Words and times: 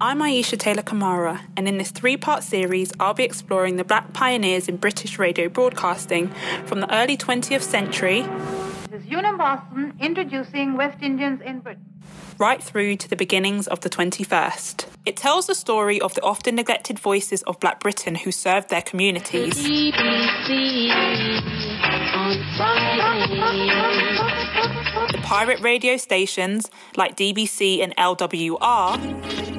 I'm 0.00 0.20
Ayesha 0.20 0.56
Taylor 0.56 0.82
Kamara, 0.82 1.40
and 1.56 1.68
in 1.68 1.78
this 1.78 1.92
three 1.92 2.16
part 2.16 2.42
series, 2.42 2.92
I'll 2.98 3.14
be 3.14 3.22
exploring 3.22 3.76
the 3.76 3.84
black 3.84 4.12
pioneers 4.12 4.68
in 4.68 4.76
British 4.76 5.20
radio 5.20 5.48
broadcasting 5.48 6.34
from 6.66 6.80
the 6.80 6.92
early 6.92 7.16
20th 7.16 7.62
century. 7.62 8.22
This 8.90 9.04
is 9.04 9.12
Una 9.12 9.32
Marson 9.36 9.92
introducing 10.00 10.76
West 10.76 11.00
Indians 11.00 11.40
in 11.42 11.60
Britain. 11.60 11.84
Right 12.38 12.60
through 12.60 12.96
to 12.96 13.08
the 13.08 13.14
beginnings 13.14 13.68
of 13.68 13.82
the 13.82 13.88
21st. 13.88 14.86
It 15.06 15.16
tells 15.16 15.46
the 15.46 15.54
story 15.54 16.00
of 16.00 16.14
the 16.14 16.22
often 16.22 16.56
neglected 16.56 16.98
voices 16.98 17.42
of 17.42 17.60
Black 17.60 17.78
Britain 17.78 18.16
who 18.16 18.32
served 18.32 18.70
their 18.70 18.82
communities. 18.82 19.54
The 19.54 19.92
pirate 25.22 25.60
radio 25.60 25.96
stations 25.96 26.68
like 26.96 27.16
DBC 27.16 27.80
and 27.80 27.94
LWR 27.96 29.54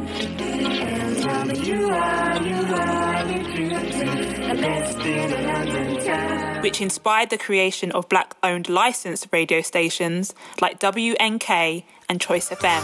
which 6.65 6.81
inspired 6.81 7.29
the 7.29 7.37
creation 7.37 7.91
of 7.91 8.09
black 8.09 8.35
owned 8.41 8.67
licensed 8.67 9.27
radio 9.31 9.61
stations 9.61 10.33
like 10.59 10.79
WNK 10.79 11.83
and 12.09 12.19
Choice 12.19 12.49
FM. 12.49 12.83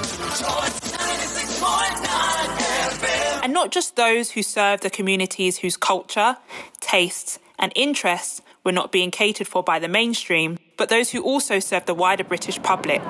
And 3.44 3.54
not 3.54 3.72
just 3.72 3.96
those 3.96 4.32
who 4.32 4.44
served 4.44 4.84
the 4.84 4.90
communities 4.90 5.58
whose 5.58 5.78
culture, 5.78 6.38
tastes, 6.80 7.40
and 7.58 7.72
interests 7.76 8.42
were 8.64 8.72
not 8.72 8.92
being 8.92 9.10
catered 9.10 9.48
for 9.48 9.64
by 9.64 9.80
the 9.80 9.88
mainstream, 9.88 10.60
but 10.78 10.90
those 10.90 11.10
who 11.10 11.24
also 11.24 11.60
served 11.60 11.88
the 11.88 11.96
wider 11.96 12.24
British 12.24 12.62
public. 12.62 13.02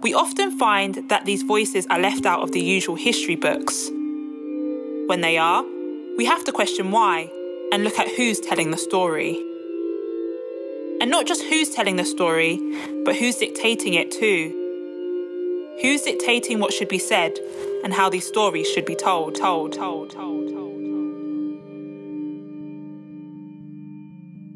We 0.00 0.14
often 0.14 0.56
find 0.56 1.08
that 1.08 1.24
these 1.24 1.42
voices 1.42 1.84
are 1.90 1.98
left 1.98 2.24
out 2.24 2.42
of 2.42 2.52
the 2.52 2.60
usual 2.60 2.94
history 2.94 3.34
books. 3.34 3.90
When 5.06 5.22
they 5.22 5.36
are, 5.36 5.64
we 6.16 6.24
have 6.24 6.44
to 6.44 6.52
question 6.52 6.92
why 6.92 7.30
and 7.72 7.82
look 7.82 7.98
at 7.98 8.08
who's 8.08 8.38
telling 8.38 8.70
the 8.70 8.76
story. 8.76 9.32
And 11.00 11.10
not 11.10 11.26
just 11.26 11.42
who's 11.42 11.70
telling 11.70 11.96
the 11.96 12.04
story, 12.04 12.60
but 13.04 13.16
who's 13.16 13.36
dictating 13.36 13.94
it 13.94 14.12
too. 14.12 15.78
Who's 15.82 16.02
dictating 16.02 16.60
what 16.60 16.72
should 16.72 16.88
be 16.88 16.98
said 17.00 17.38
and 17.82 17.92
how 17.92 18.08
these 18.08 18.26
stories 18.26 18.70
should 18.70 18.86
be 18.86 18.94
told, 18.94 19.34
told, 19.34 19.72
told, 19.72 20.10
told, 20.10 20.48
told. 20.48 20.57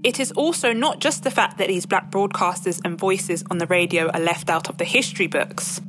It 0.05 0.19
is 0.19 0.33
also 0.33 0.73
not 0.73 1.01
just 1.01 1.23
the 1.23 1.31
fact 1.31 1.59
that 1.59 1.69
these 1.69 1.87
black 1.87 2.11
broadcasters 2.11 2.81
and 2.85 2.99
voices 2.99 3.45
on 3.51 3.59
the 3.59 3.69
radio 3.69 4.09
are 4.09 4.21
left 4.21 4.51
out 4.51 4.69
of 4.69 4.79
the 4.79 4.85
history 4.85 5.29
books. 5.29 5.81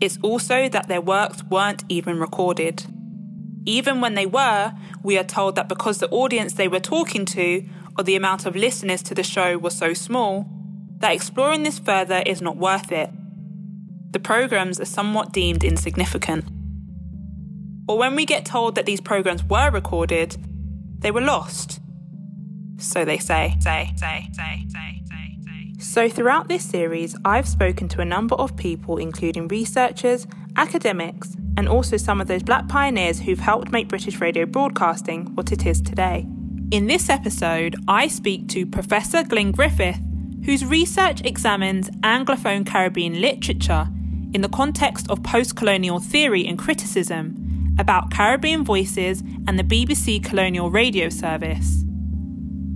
It's 0.00 0.18
also 0.22 0.68
that 0.70 0.88
their 0.88 1.02
works 1.02 1.42
weren't 1.44 1.84
even 1.90 2.18
recorded. 2.18 2.84
Even 3.66 4.00
when 4.00 4.14
they 4.14 4.24
were, 4.24 4.72
we 5.02 5.18
are 5.18 5.24
told 5.24 5.56
that 5.56 5.68
because 5.68 5.98
the 5.98 6.08
audience 6.08 6.54
they 6.54 6.68
were 6.68 6.80
talking 6.80 7.26
to 7.26 7.62
or 7.98 8.04
the 8.04 8.16
amount 8.16 8.46
of 8.46 8.56
listeners 8.56 9.02
to 9.02 9.14
the 9.14 9.22
show 9.22 9.58
was 9.58 9.76
so 9.76 9.92
small, 9.92 10.46
that 10.98 11.12
exploring 11.12 11.62
this 11.62 11.78
further 11.78 12.22
is 12.24 12.40
not 12.40 12.56
worth 12.56 12.90
it. 12.90 13.10
The 14.12 14.18
programs 14.18 14.80
are 14.80 14.86
somewhat 14.86 15.32
deemed 15.32 15.64
insignificant. 15.64 16.44
Or 17.86 17.98
when 17.98 18.14
we 18.14 18.24
get 18.24 18.46
told 18.46 18.74
that 18.76 18.86
these 18.86 19.00
programs 19.00 19.44
were 19.44 19.70
recorded, 19.70 20.36
they 21.00 21.10
were 21.10 21.20
lost 21.20 21.80
so 22.78 23.04
they 23.04 23.18
say. 23.18 23.56
Say, 23.60 23.92
say, 23.96 24.28
say, 24.32 24.66
say, 24.68 25.02
say, 25.08 25.38
say. 25.44 25.72
So, 25.78 26.08
throughout 26.08 26.48
this 26.48 26.64
series, 26.64 27.16
I've 27.24 27.48
spoken 27.48 27.88
to 27.88 28.00
a 28.00 28.04
number 28.04 28.34
of 28.36 28.56
people, 28.56 28.98
including 28.98 29.48
researchers, 29.48 30.26
academics, 30.56 31.36
and 31.56 31.68
also 31.68 31.96
some 31.96 32.20
of 32.20 32.28
those 32.28 32.42
black 32.42 32.68
pioneers 32.68 33.20
who've 33.20 33.38
helped 33.38 33.72
make 33.72 33.88
British 33.88 34.20
radio 34.20 34.46
broadcasting 34.46 35.34
what 35.34 35.52
it 35.52 35.66
is 35.66 35.80
today. 35.80 36.26
In 36.70 36.86
this 36.86 37.08
episode, 37.08 37.76
I 37.88 38.08
speak 38.08 38.48
to 38.48 38.66
Professor 38.66 39.22
Glyne 39.22 39.52
Griffith, 39.52 40.00
whose 40.44 40.64
research 40.64 41.22
examines 41.24 41.90
Anglophone 42.02 42.66
Caribbean 42.66 43.20
literature 43.20 43.88
in 44.32 44.40
the 44.42 44.48
context 44.48 45.08
of 45.10 45.22
post 45.22 45.56
colonial 45.56 46.00
theory 46.00 46.46
and 46.46 46.58
criticism 46.58 47.74
about 47.78 48.10
Caribbean 48.10 48.64
voices 48.64 49.22
and 49.46 49.58
the 49.58 49.64
BBC 49.64 50.22
Colonial 50.24 50.70
Radio 50.70 51.08
Service. 51.08 51.75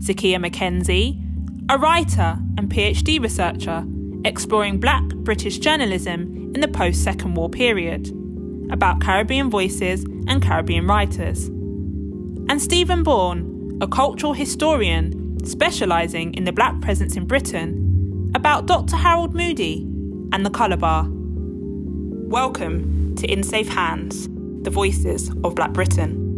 Zakiya 0.00 0.38
McKenzie, 0.38 1.22
a 1.68 1.76
writer 1.76 2.38
and 2.56 2.70
PhD 2.70 3.20
researcher 3.20 3.84
exploring 4.24 4.80
black 4.80 5.04
British 5.16 5.58
journalism 5.58 6.52
in 6.54 6.62
the 6.62 6.68
post 6.68 7.04
Second 7.04 7.34
War 7.34 7.50
period, 7.50 8.08
about 8.72 9.02
Caribbean 9.02 9.50
voices 9.50 10.04
and 10.26 10.42
Caribbean 10.42 10.86
writers. 10.86 11.48
And 12.48 12.62
Stephen 12.62 13.02
Bourne, 13.02 13.78
a 13.82 13.86
cultural 13.86 14.32
historian 14.32 15.38
specialising 15.44 16.32
in 16.32 16.44
the 16.44 16.52
black 16.52 16.80
presence 16.80 17.14
in 17.14 17.26
Britain, 17.26 18.32
about 18.34 18.64
Dr. 18.64 18.96
Harold 18.96 19.34
Moody 19.34 19.82
and 20.32 20.46
the 20.46 20.50
Colour 20.50 20.78
Bar. 20.78 21.08
Welcome 21.10 23.16
to 23.16 23.30
In 23.30 23.42
Safe 23.42 23.68
Hands, 23.68 24.28
the 24.62 24.70
voices 24.70 25.30
of 25.44 25.54
Black 25.54 25.74
Britain. 25.74 26.29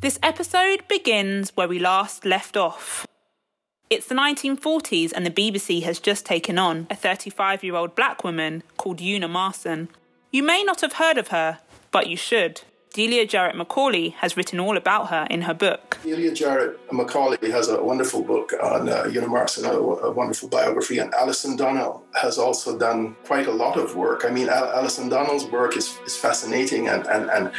This 0.00 0.18
episode 0.22 0.86
begins 0.88 1.52
where 1.54 1.66
we 1.66 1.78
last 1.78 2.26
left 2.26 2.54
off. 2.54 3.06
It's 3.88 4.06
the 4.06 4.14
1940s, 4.14 5.10
and 5.12 5.24
the 5.24 5.30
BBC 5.30 5.82
has 5.84 5.98
just 5.98 6.26
taken 6.26 6.58
on 6.58 6.86
a 6.90 6.94
35 6.94 7.64
year 7.64 7.74
old 7.74 7.94
black 7.94 8.22
woman 8.22 8.62
called 8.76 9.00
Una 9.00 9.26
Marson. 9.26 9.88
You 10.30 10.42
may 10.42 10.62
not 10.62 10.82
have 10.82 10.94
heard 10.94 11.16
of 11.16 11.28
her, 11.28 11.60
but 11.92 12.08
you 12.08 12.16
should. 12.16 12.60
Delia 12.96 13.26
Jarrett 13.26 13.56
Macauley 13.56 14.14
has 14.14 14.38
written 14.38 14.58
all 14.58 14.74
about 14.74 15.08
her 15.10 15.26
in 15.28 15.42
her 15.42 15.52
book. 15.52 15.98
Delia 16.02 16.32
Jarrett 16.32 16.80
Macauley 16.88 17.50
has 17.50 17.68
a 17.68 17.82
wonderful 17.82 18.22
book 18.22 18.54
on 18.62 18.88
uh, 18.88 19.04
Una 19.14 19.26
Marson, 19.26 19.66
a, 19.66 19.72
a, 19.72 20.10
wonderful 20.10 20.48
biography, 20.48 20.96
and 20.96 21.12
Alison 21.12 21.56
Donnell 21.56 22.02
has 22.14 22.38
also 22.38 22.78
done 22.78 23.14
quite 23.24 23.48
a 23.48 23.52
lot 23.52 23.76
of 23.76 23.96
work. 23.96 24.24
I 24.24 24.30
mean, 24.30 24.48
Al- 24.48 24.72
Alison 24.72 25.10
Donnell's 25.10 25.44
work 25.50 25.76
is, 25.76 25.98
is 26.06 26.16
fascinating 26.16 26.88
and, 26.88 27.06
and, 27.06 27.28
and, 27.28 27.52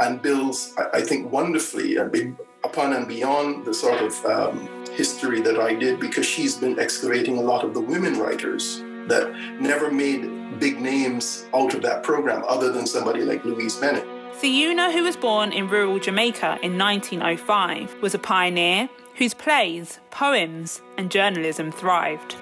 and 0.00 0.20
builds, 0.20 0.74
I, 0.76 0.98
I 0.98 1.00
think, 1.00 1.32
wonderfully 1.32 1.96
upon 1.96 2.92
and 2.92 3.08
beyond 3.08 3.64
the 3.64 3.72
sort 3.72 4.02
of 4.02 4.12
um, 4.26 4.68
history 4.92 5.40
that 5.40 5.58
I 5.58 5.72
did 5.72 5.98
because 5.98 6.26
she's 6.26 6.56
been 6.56 6.78
excavating 6.78 7.38
a 7.38 7.42
lot 7.42 7.64
of 7.64 7.72
the 7.72 7.80
women 7.80 8.18
writers 8.18 8.80
that 9.08 9.32
never 9.58 9.90
made 9.90 10.60
big 10.60 10.78
names 10.78 11.46
out 11.54 11.72
of 11.72 11.80
that 11.80 12.02
program 12.02 12.44
other 12.46 12.70
than 12.70 12.86
somebody 12.86 13.22
like 13.22 13.46
Louise 13.46 13.76
Bennett. 13.76 14.13
Theuna, 14.40 14.92
who 14.92 15.04
was 15.04 15.16
born 15.16 15.52
in 15.52 15.68
rural 15.68 15.98
Jamaica 16.00 16.58
in 16.60 16.76
1905, 16.76 18.02
was 18.02 18.14
a 18.14 18.18
pioneer 18.18 18.88
whose 19.14 19.32
plays, 19.32 20.00
poems, 20.10 20.82
and 20.98 21.10
journalism 21.10 21.70
thrived. 21.70 22.34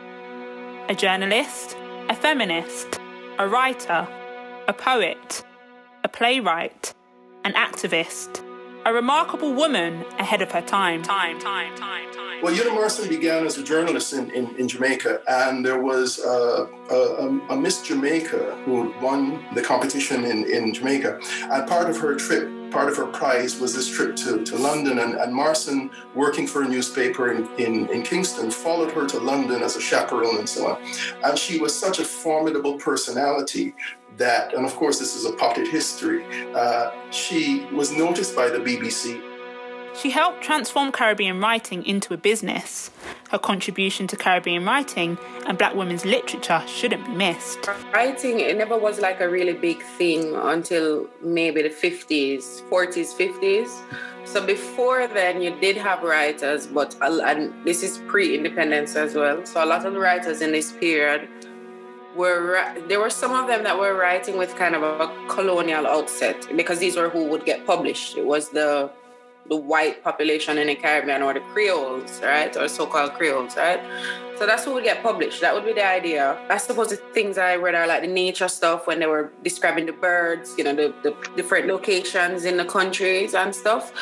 A 0.89 0.95
journalist, 0.95 1.77
a 2.09 2.15
feminist, 2.15 2.99
a 3.39 3.47
writer, 3.47 4.09
a 4.67 4.73
poet, 4.73 5.45
a 6.03 6.09
playwright, 6.09 6.95
an 7.45 7.53
activist, 7.53 8.43
a 8.87 8.93
remarkable 8.93 9.53
woman 9.53 10.05
ahead 10.19 10.41
of 10.41 10.51
her. 10.53 10.63
Time, 10.63 11.03
time, 11.03 11.39
time, 11.41 11.77
time. 11.77 12.22
Well, 12.43 12.53
Una 12.53 12.75
Marson 12.75 13.09
began 13.09 13.47
as 13.47 13.57
a 13.57 13.63
journalist 13.63 14.13
in, 14.13 14.29
in, 14.33 14.57
in 14.57 14.67
Jamaica, 14.67 15.23
and 15.29 15.65
there 15.65 15.81
was 15.81 16.19
uh, 16.19 16.67
a, 16.91 17.55
a, 17.55 17.57
Miss 17.57 17.83
Jamaica 17.83 18.61
who 18.65 18.93
won 19.01 19.45
the 19.55 19.63
competition 19.63 20.25
in, 20.25 20.51
in 20.51 20.75
Jamaica. 20.75 21.21
And 21.53 21.69
part 21.69 21.89
of 21.89 21.97
her 21.99 22.17
trip, 22.17 22.73
part 22.73 22.89
of 22.89 22.97
her 22.97 23.07
prize 23.07 23.61
was 23.61 23.77
this 23.77 23.89
trip 23.89 24.17
to, 24.17 24.43
to 24.45 24.57
London. 24.57 24.99
And, 24.99 25.15
and 25.15 25.33
Marson, 25.33 25.89
working 26.17 26.49
for 26.49 26.63
a 26.63 26.69
newspaper 26.69 27.31
in, 27.31 27.47
in, 27.61 27.89
in 27.91 28.03
Kingston, 28.03 28.51
followed 28.51 28.91
her 28.91 29.07
to 29.07 29.21
London 29.21 29.63
as 29.63 29.77
a 29.77 29.81
chaperone 29.81 30.39
and 30.39 30.49
so 30.49 30.67
on. 30.67 30.83
And 31.23 31.39
she 31.39 31.61
was 31.61 31.79
such 31.79 32.01
a 32.01 32.05
formidable 32.05 32.77
personality 32.77 33.73
that, 34.17 34.53
and 34.53 34.67
of 34.67 34.75
course, 34.75 34.99
this 34.99 35.15
is 35.15 35.27
a 35.27 35.33
potted 35.35 35.69
history, 35.69 36.25
uh, 36.57 36.91
she 37.13 37.67
was 37.67 37.93
noticed 37.93 38.35
by 38.35 38.49
the 38.49 38.59
BBC. 38.59 39.32
She 39.95 40.11
helped 40.11 40.43
transform 40.43 40.91
Caribbean 40.91 41.39
writing 41.41 41.85
into 41.85 42.15
a 42.15 42.17
business. 42.17 42.91
Her 43.31 43.39
contribution 43.39 44.07
to 44.09 44.17
Caribbean 44.17 44.65
writing 44.65 45.19
and 45.47 45.59
black 45.59 45.75
women's 45.75 46.05
literature 46.05 46.63
shouldn't 46.67 47.05
be 47.05 47.13
missed. 47.13 47.69
Writing, 47.93 48.41
it 48.41 48.57
never 48.57 48.77
was 48.77 49.01
like 49.01 49.21
a 49.21 49.29
really 49.29 49.53
big 49.53 49.83
thing 49.99 50.35
until 50.35 51.09
maybe 51.23 51.63
the 51.63 51.69
50s, 51.69 52.63
40s, 52.71 53.15
50s. 53.15 53.69
So 54.25 54.45
before 54.45 55.07
then, 55.09 55.43
you 55.43 55.55
did 55.61 55.77
have 55.77 56.03
writers, 56.03 56.67
but 56.67 56.97
and 57.03 57.53
this 57.67 57.83
is 57.83 57.99
pre-independence 58.07 58.97
as 58.97 59.15
well. 59.15 59.45
So 59.45 59.63
a 59.63 59.67
lot 59.67 59.85
of 59.85 59.93
the 59.93 60.01
writers 60.01 60.41
in 60.41 60.53
this 60.53 60.73
period 60.73 61.29
were 62.17 62.75
there 62.89 63.01
were 63.01 63.11
some 63.11 63.33
of 63.33 63.47
them 63.47 63.65
that 63.65 63.79
were 63.79 63.95
writing 63.95 64.39
with 64.39 64.55
kind 64.57 64.75
of 64.75 64.83
a 64.83 65.13
colonial 65.29 65.87
outset 65.87 66.47
because 66.57 66.79
these 66.79 66.97
were 66.97 67.09
who 67.09 67.29
would 67.29 67.45
get 67.45 67.67
published. 67.67 68.17
It 68.17 68.25
was 68.25 68.51
the 68.51 68.91
the 69.53 69.59
white 69.73 70.03
population 70.03 70.57
in 70.57 70.67
the 70.69 70.75
Caribbean 70.75 71.21
or 71.21 71.35
the 71.35 71.45
Creoles, 71.53 72.13
right? 72.23 72.57
Or 72.57 72.69
so-called 72.69 73.13
Creoles, 73.19 73.55
right? 73.55 73.81
So 74.39 74.47
that's 74.47 74.65
what 74.65 74.75
would 74.77 74.85
get 74.85 75.03
published. 75.03 75.43
That 75.43 75.53
would 75.55 75.67
be 75.67 75.75
the 75.75 75.87
idea. 75.87 76.25
I 76.49 76.57
suppose 76.57 76.89
the 76.89 76.97
things 76.97 77.37
I 77.37 77.57
read 77.57 77.75
are 77.75 77.87
like 77.87 78.01
the 78.01 78.09
nature 78.09 78.49
stuff 78.49 78.87
when 78.87 78.99
they 78.99 79.07
were 79.07 79.31
describing 79.45 79.85
the 79.85 79.93
birds, 79.93 80.55
you 80.57 80.65
know, 80.65 80.75
the, 80.75 80.89
the 81.05 81.15
different 81.37 81.67
locations 81.67 82.47
in 82.47 82.57
the 82.57 82.65
countries 82.65 83.35
and 83.35 83.55
stuff. 83.55 83.93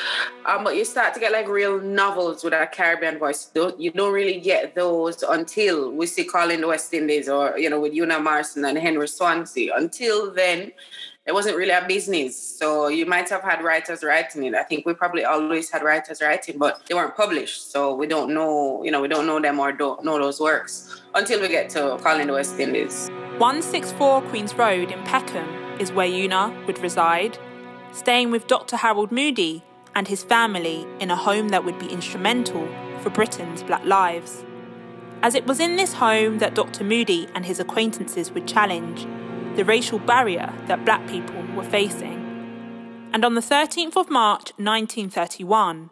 Um, 0.46 0.62
but 0.62 0.76
you 0.76 0.84
start 0.84 1.14
to 1.14 1.20
get 1.20 1.32
like 1.32 1.48
real 1.48 1.80
novels 1.80 2.44
with 2.44 2.54
a 2.54 2.68
Caribbean 2.72 3.18
voice. 3.18 3.50
You 3.54 3.90
don't 3.90 4.14
really 4.14 4.38
get 4.40 4.76
those 4.76 5.24
until 5.24 5.90
we 5.90 6.06
see 6.06 6.24
Calling 6.24 6.60
the 6.60 6.68
West 6.68 6.94
Indies 6.94 7.28
or, 7.28 7.58
you 7.58 7.68
know, 7.68 7.80
with 7.80 7.92
Una 7.92 8.20
Marson 8.20 8.64
and 8.64 8.78
Henry 8.78 9.08
Swanzy. 9.08 9.68
Until 9.74 10.32
then, 10.32 10.70
it 11.26 11.32
wasn't 11.32 11.56
really 11.56 11.70
a 11.70 11.84
business. 11.86 12.36
So 12.58 12.88
you 12.88 13.06
might 13.06 13.28
have 13.28 13.42
had 13.42 13.62
writers 13.62 14.02
writing 14.02 14.44
it. 14.44 14.54
I 14.54 14.62
think 14.62 14.86
we 14.86 14.94
probably 14.94 15.24
always 15.24 15.70
had 15.70 15.82
writers 15.82 16.20
writing, 16.22 16.58
but 16.58 16.80
they 16.86 16.94
weren't 16.94 17.16
published. 17.16 17.70
So 17.70 17.94
we 17.94 18.06
don't 18.06 18.32
know, 18.32 18.82
you 18.82 18.90
know, 18.90 19.00
we 19.00 19.08
don't 19.08 19.26
know 19.26 19.40
them 19.40 19.60
or 19.60 19.72
don't 19.72 20.04
know 20.04 20.18
those 20.18 20.40
works 20.40 21.02
until 21.14 21.40
we 21.40 21.48
get 21.48 21.68
to 21.70 21.98
Calling 22.02 22.26
the 22.26 22.32
West 22.32 22.58
Indies. 22.58 23.10
164 23.38 24.22
Queens 24.22 24.54
Road 24.54 24.90
in 24.90 25.02
Peckham 25.04 25.48
is 25.78 25.92
where 25.92 26.08
Una 26.08 26.54
would 26.66 26.78
reside, 26.78 27.38
staying 27.92 28.30
with 28.30 28.46
Dr. 28.46 28.76
Harold 28.76 29.12
Moody 29.12 29.62
and 29.94 30.08
his 30.08 30.24
family 30.24 30.86
in 31.00 31.10
a 31.10 31.16
home 31.16 31.48
that 31.50 31.64
would 31.64 31.78
be 31.78 31.88
instrumental 31.88 32.66
for 33.00 33.10
Britain's 33.10 33.62
black 33.62 33.84
lives. 33.84 34.44
As 35.22 35.34
it 35.34 35.46
was 35.46 35.60
in 35.60 35.76
this 35.76 35.94
home 35.94 36.38
that 36.38 36.54
Dr. 36.54 36.82
Moody 36.82 37.28
and 37.34 37.44
his 37.44 37.60
acquaintances 37.60 38.30
would 38.32 38.48
challenge 38.48 39.06
the 39.60 39.64
racial 39.66 39.98
barrier 39.98 40.50
that 40.68 40.86
black 40.86 41.06
people 41.06 41.42
were 41.54 41.62
facing. 41.62 42.18
And 43.12 43.26
on 43.26 43.34
the 43.34 43.42
13th 43.42 43.94
of 43.94 44.08
March 44.08 44.52
1931, 44.56 45.90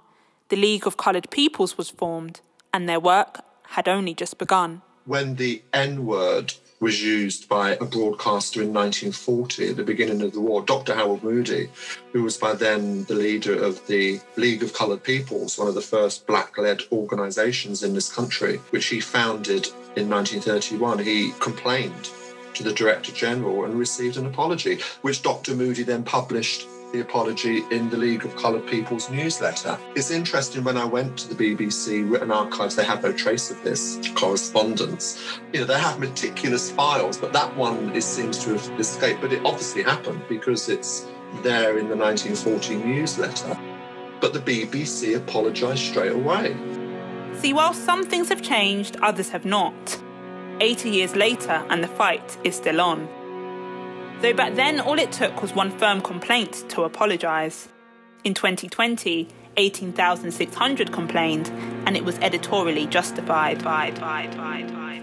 the 0.48 0.56
League 0.56 0.86
of 0.86 0.96
Coloured 0.96 1.30
Peoples 1.30 1.76
was 1.76 1.90
formed, 1.90 2.40
and 2.72 2.88
their 2.88 2.98
work 2.98 3.44
had 3.76 3.86
only 3.86 4.14
just 4.14 4.38
begun. 4.38 4.80
When 5.04 5.34
the 5.34 5.60
N 5.74 6.06
word 6.06 6.54
was 6.80 7.02
used 7.02 7.46
by 7.46 7.72
a 7.72 7.84
broadcaster 7.84 8.62
in 8.62 8.72
1940 8.72 9.68
at 9.68 9.76
the 9.76 9.82
beginning 9.82 10.22
of 10.22 10.32
the 10.32 10.40
war, 10.40 10.62
Dr. 10.62 10.94
Harold 10.94 11.22
Moody, 11.22 11.68
who 12.14 12.22
was 12.22 12.38
by 12.38 12.54
then 12.54 13.04
the 13.04 13.14
leader 13.16 13.62
of 13.62 13.86
the 13.86 14.18
League 14.36 14.62
of 14.62 14.72
Coloured 14.72 15.04
Peoples, 15.04 15.58
one 15.58 15.68
of 15.68 15.74
the 15.74 15.82
first 15.82 16.26
black 16.26 16.56
led 16.56 16.80
organisations 16.90 17.82
in 17.82 17.92
this 17.92 18.10
country, 18.10 18.62
which 18.70 18.86
he 18.86 18.98
founded 18.98 19.66
in 19.94 20.08
1931, 20.08 21.00
he 21.00 21.32
complained 21.38 22.08
to 22.58 22.64
the 22.64 22.72
Director 22.72 23.12
General 23.12 23.64
and 23.64 23.78
received 23.78 24.16
an 24.16 24.26
apology, 24.26 24.80
which 25.02 25.22
Dr. 25.22 25.54
Moody 25.54 25.84
then 25.84 26.02
published 26.02 26.66
the 26.92 27.00
apology 27.00 27.62
in 27.70 27.88
the 27.88 27.96
League 27.96 28.24
of 28.24 28.34
Coloured 28.34 28.66
People's 28.66 29.08
newsletter. 29.10 29.78
It's 29.94 30.10
interesting 30.10 30.64
when 30.64 30.76
I 30.76 30.84
went 30.84 31.18
to 31.18 31.32
the 31.32 31.34
BBC 31.36 32.10
written 32.10 32.32
archives, 32.32 32.74
they 32.74 32.84
have 32.84 33.02
no 33.02 33.12
trace 33.12 33.50
of 33.50 33.62
this 33.62 34.00
correspondence. 34.16 35.38
You 35.52 35.60
know, 35.60 35.66
they 35.66 35.78
have 35.78 36.00
meticulous 36.00 36.70
files, 36.70 37.16
but 37.16 37.32
that 37.32 37.54
one 37.56 37.94
is, 37.94 38.04
seems 38.04 38.42
to 38.44 38.54
have 38.54 38.80
escaped. 38.80 39.20
But 39.20 39.32
it 39.32 39.44
obviously 39.44 39.84
happened 39.84 40.22
because 40.28 40.68
it's 40.68 41.06
there 41.42 41.78
in 41.78 41.88
the 41.88 41.96
1940 41.96 42.76
newsletter. 42.76 43.56
But 44.20 44.32
the 44.32 44.40
BBC 44.40 45.16
apologised 45.16 45.84
straight 45.84 46.12
away. 46.12 46.56
See, 47.34 47.52
while 47.52 47.74
some 47.74 48.04
things 48.04 48.30
have 48.30 48.42
changed, 48.42 48.96
others 49.00 49.28
have 49.28 49.44
not. 49.44 50.02
80 50.60 50.90
years 50.90 51.16
later, 51.16 51.64
and 51.70 51.82
the 51.82 51.88
fight 51.88 52.36
is 52.44 52.56
still 52.56 52.80
on. 52.80 53.08
Though 54.20 54.34
back 54.34 54.54
then, 54.54 54.80
all 54.80 54.98
it 54.98 55.12
took 55.12 55.40
was 55.42 55.54
one 55.54 55.70
firm 55.78 56.00
complaint 56.00 56.64
to 56.70 56.82
apologise. 56.82 57.68
In 58.24 58.34
2020, 58.34 59.28
18,600 59.56 60.92
complained, 60.92 61.48
and 61.86 61.96
it 61.96 62.04
was 62.04 62.18
editorially 62.18 62.86
justified. 62.86 63.58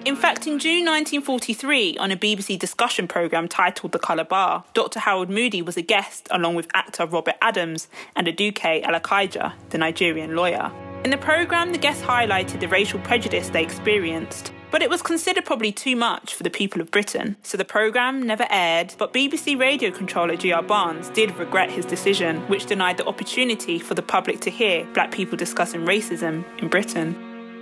In 0.05 0.15
fact, 0.15 0.45
in 0.45 0.59
June 0.59 0.85
1943, 0.85 1.97
on 1.97 2.11
a 2.11 2.15
BBC 2.15 2.59
discussion 2.59 3.07
programme 3.07 3.47
titled 3.47 3.91
The 3.91 3.99
Colour 3.99 4.23
Bar, 4.23 4.63
Dr. 4.73 4.99
Harold 4.99 5.29
Moody 5.29 5.61
was 5.61 5.77
a 5.77 5.81
guest 5.81 6.27
along 6.29 6.55
with 6.55 6.67
actor 6.73 7.05
Robert 7.05 7.35
Adams 7.41 7.87
and 8.15 8.27
Aduke 8.27 8.83
Alakija, 8.83 9.53
the 9.69 9.77
Nigerian 9.77 10.35
lawyer. 10.35 10.71
In 11.03 11.11
the 11.11 11.17
programme, 11.17 11.71
the 11.71 11.77
guests 11.77 12.03
highlighted 12.03 12.59
the 12.59 12.67
racial 12.67 12.99
prejudice 12.99 13.49
they 13.49 13.63
experienced 13.63 14.51
but 14.75 14.81
it 14.81 14.89
was 14.89 15.01
considered 15.01 15.45
probably 15.45 15.71
too 15.71 15.95
much 15.95 16.35
for 16.35 16.43
the 16.43 16.49
people 16.49 16.81
of 16.81 16.91
Britain, 16.91 17.37
so 17.43 17.57
the 17.57 17.63
programme 17.63 18.21
never 18.21 18.45
aired. 18.49 18.93
But 18.97 19.13
BBC 19.13 19.57
radio 19.57 19.89
controller 19.89 20.35
G.R. 20.35 20.61
Barnes 20.61 21.07
did 21.11 21.33
regret 21.37 21.71
his 21.71 21.85
decision, 21.85 22.41
which 22.49 22.65
denied 22.65 22.97
the 22.97 23.05
opportunity 23.05 23.79
for 23.79 23.93
the 23.93 24.01
public 24.01 24.41
to 24.41 24.49
hear 24.49 24.85
black 24.93 25.11
people 25.11 25.37
discussing 25.37 25.85
racism 25.85 26.43
in 26.61 26.67
Britain. 26.67 27.15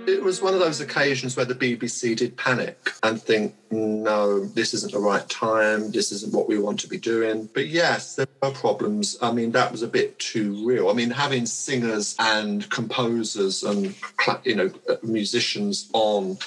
It 0.08 0.24
was 0.24 0.42
one 0.42 0.54
of 0.54 0.60
those 0.60 0.80
occasions 0.80 1.36
where 1.36 1.46
the 1.46 1.54
BBC 1.54 2.16
did 2.16 2.36
panic 2.36 2.76
and 3.04 3.22
think, 3.22 3.54
no, 3.70 4.44
this 4.46 4.74
isn't 4.74 4.92
the 4.92 4.98
right 4.98 5.26
time, 5.28 5.92
this 5.92 6.10
isn't 6.10 6.34
what 6.34 6.48
we 6.48 6.58
want 6.58 6.80
to 6.80 6.88
be 6.88 6.98
doing. 6.98 7.48
But 7.54 7.68
yes, 7.68 8.16
there 8.16 8.26
were 8.42 8.50
problems. 8.50 9.16
I 9.22 9.30
mean, 9.30 9.52
that 9.52 9.70
was 9.70 9.82
a 9.82 9.88
bit 9.88 10.18
too 10.18 10.66
real. 10.66 10.90
I 10.90 10.94
mean, 10.94 11.10
having 11.10 11.46
singers 11.46 12.16
and 12.18 12.68
composers 12.70 13.62
and, 13.62 13.94
you 14.42 14.56
know, 14.56 14.72
uh, 14.88 14.96
musicians 15.04 15.88
on 15.92 16.38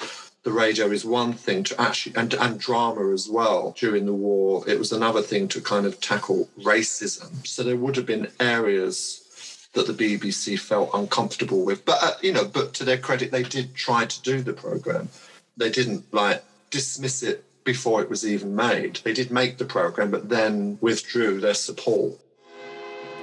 the 0.48 0.54
radio 0.54 0.86
is 0.92 1.04
one 1.04 1.34
thing 1.34 1.62
to 1.62 1.80
actually 1.80 2.16
and, 2.16 2.34
and 2.36 2.58
drama 2.58 3.12
as 3.12 3.28
well 3.28 3.76
during 3.78 4.06
the 4.06 4.14
war. 4.14 4.64
It 4.66 4.80
was 4.80 4.94
another 4.94 5.22
thing 5.22 5.50
to 5.50 5.60
kind 5.60 5.86
of 5.86 6.00
tackle 6.00 6.48
racism. 6.62 7.46
So 7.46 7.64
there 7.64 7.76
would 7.76 7.98
have 7.98 8.06
been 8.06 8.32
areas 8.40 9.68
that 9.74 9.88
the 9.88 9.94
bbc 9.94 10.58
felt 10.58 10.90
uncomfortable 10.94 11.66
with 11.66 11.84
but 11.84 11.98
uh, 12.02 12.14
you 12.22 12.32
know 12.32 12.46
but 12.46 12.74
to 12.76 12.86
their 12.86 12.98
credit 12.98 13.30
they 13.30 13.44
did 13.44 13.76
try 13.76 14.06
to 14.06 14.22
do 14.22 14.42
the 14.42 14.54
program. 14.54 15.10
They 15.58 15.70
didn't 15.70 16.14
like 16.14 16.42
dismiss 16.70 17.24
it 17.24 17.44
before 17.66 18.02
it 18.02 18.10
was 18.10 18.26
even 18.26 18.56
made. 18.56 19.02
They 19.04 19.12
did 19.12 19.30
make 19.30 19.58
the 19.58 19.66
program 19.66 20.12
but 20.12 20.30
then 20.30 20.78
withdrew 20.80 21.42
their 21.42 21.56
support. 21.56 22.14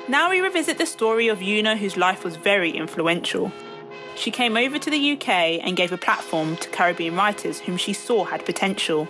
Now 0.09 0.29
we 0.29 0.41
revisit 0.41 0.77
the 0.77 0.85
story 0.85 1.29
of 1.29 1.41
Una, 1.41 1.75
whose 1.75 1.97
life 1.97 2.23
was 2.23 2.37
very 2.37 2.73
influential. 2.73 3.51
She 4.17 4.31
came 4.31 4.57
over 4.57 4.79
to 4.79 4.91
the 4.91 5.13
UK 5.13 5.29
and 5.65 5.77
gave 5.77 5.93
a 5.93 5.99
platform 5.99 6.57
to 6.59 6.69
Caribbean 6.71 7.17
writers 7.17 7.61
whom 7.61 7.77
she 7.77 7.93
saw 7.93 8.25
had 8.25 8.45
potential. 8.45 9.09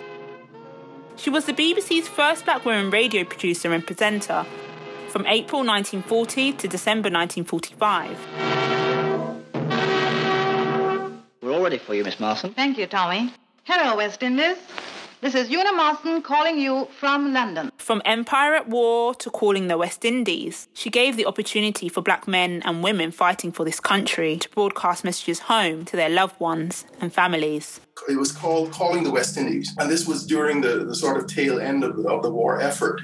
She 1.15 1.29
was 1.29 1.45
the 1.45 1.53
BBC's 1.53 2.07
first 2.07 2.45
black 2.45 2.65
woman 2.65 2.89
radio 2.89 3.23
producer 3.23 3.71
and 3.71 3.85
presenter 3.85 4.45
from 5.09 5.25
April 5.27 5.63
1940 5.63 6.53
to 6.53 6.67
December 6.67 7.09
1945. 7.09 8.17
We're 11.41 11.51
all 11.51 11.61
ready 11.61 11.77
for 11.77 11.93
you, 11.93 12.03
Miss 12.03 12.19
Marson. 12.19 12.53
Thank 12.53 12.77
you, 12.77 12.87
Tommy. 12.87 13.31
Hello, 13.63 13.95
West 13.95 14.21
Indies. 14.23 14.57
This 15.25 15.33
is 15.33 15.49
Una 15.49 15.73
Marson 15.73 16.21
calling 16.21 16.59
you 16.59 16.87
from 16.99 17.33
London. 17.33 17.71
From 17.79 17.99
Empire 18.05 18.53
at 18.53 18.69
War 18.69 19.15
to 19.15 19.31
calling 19.31 19.67
the 19.69 19.75
West 19.75 20.05
Indies, 20.05 20.67
she 20.75 20.91
gave 20.91 21.17
the 21.17 21.25
opportunity 21.25 21.89
for 21.89 22.03
black 22.03 22.27
men 22.27 22.61
and 22.63 22.83
women 22.83 23.09
fighting 23.09 23.51
for 23.51 23.65
this 23.65 23.79
country 23.79 24.37
to 24.37 24.47
broadcast 24.49 25.03
messages 25.03 25.39
home 25.39 25.83
to 25.85 25.95
their 25.95 26.09
loved 26.09 26.39
ones 26.39 26.85
and 27.01 27.11
families. 27.11 27.81
It 28.07 28.19
was 28.19 28.31
called 28.31 28.71
Calling 28.71 29.03
the 29.03 29.09
West 29.09 29.35
Indies, 29.35 29.73
and 29.79 29.89
this 29.89 30.07
was 30.07 30.27
during 30.27 30.61
the, 30.61 30.85
the 30.85 30.93
sort 30.93 31.17
of 31.17 31.25
tail 31.25 31.59
end 31.59 31.83
of 31.83 31.97
the, 31.97 32.07
of 32.07 32.21
the 32.21 32.29
war 32.29 32.61
effort. 32.61 33.01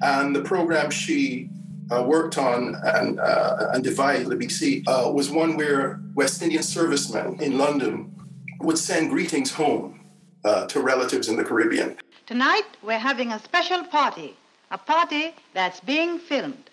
And 0.00 0.34
the 0.34 0.40
program 0.40 0.90
she 0.90 1.50
uh, 1.90 2.02
worked 2.02 2.38
on 2.38 2.76
and, 2.82 3.20
uh, 3.20 3.72
and 3.74 3.84
devised, 3.84 4.30
the 4.30 4.36
BBC, 4.36 4.84
uh, 4.88 5.12
was 5.12 5.30
one 5.30 5.58
where 5.58 6.00
West 6.14 6.40
Indian 6.40 6.62
servicemen 6.62 7.38
in 7.42 7.58
London 7.58 8.14
would 8.60 8.78
send 8.78 9.10
greetings 9.10 9.52
home 9.52 9.97
uh, 10.44 10.66
to 10.66 10.80
relatives 10.80 11.28
in 11.28 11.36
the 11.36 11.44
Caribbean. 11.44 11.96
Tonight, 12.26 12.66
we're 12.82 12.98
having 12.98 13.32
a 13.32 13.38
special 13.38 13.84
party, 13.84 14.36
a 14.70 14.78
party 14.78 15.34
that's 15.54 15.80
being 15.80 16.18
filmed. 16.18 16.70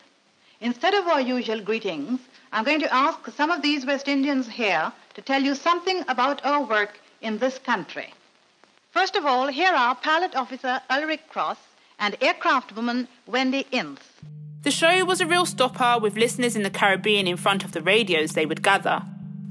Instead 0.61 0.93
of 0.93 1.07
our 1.07 1.21
usual 1.21 1.61
greetings, 1.61 2.19
I'm 2.51 2.63
going 2.63 2.79
to 2.79 2.93
ask 2.93 3.19
some 3.31 3.51
of 3.51 3.61
these 3.61 3.85
West 3.85 4.07
Indians 4.07 4.47
here 4.47 4.91
to 5.13 5.21
tell 5.21 5.41
you 5.41 5.55
something 5.55 6.03
about 6.07 6.43
our 6.45 6.63
work 6.63 6.99
in 7.21 7.37
this 7.37 7.57
country. 7.59 8.13
First 8.91 9.15
of 9.15 9.25
all, 9.25 9.47
here 9.47 9.73
are 9.73 9.95
Pilot 9.95 10.35
Officer 10.35 10.81
Ulric 10.89 11.27
Cross 11.29 11.57
and 11.99 12.15
aircraft 12.21 12.75
woman 12.75 13.07
Wendy 13.25 13.65
Ince. 13.71 14.01
The 14.63 14.71
show 14.71 15.05
was 15.05 15.21
a 15.21 15.25
real 15.25 15.45
stopper 15.45 15.99
with 15.99 16.15
listeners 16.17 16.55
in 16.55 16.63
the 16.63 16.69
Caribbean 16.69 17.27
in 17.27 17.37
front 17.37 17.63
of 17.63 17.71
the 17.71 17.81
radios 17.81 18.33
they 18.33 18.45
would 18.45 18.63
gather 18.63 19.03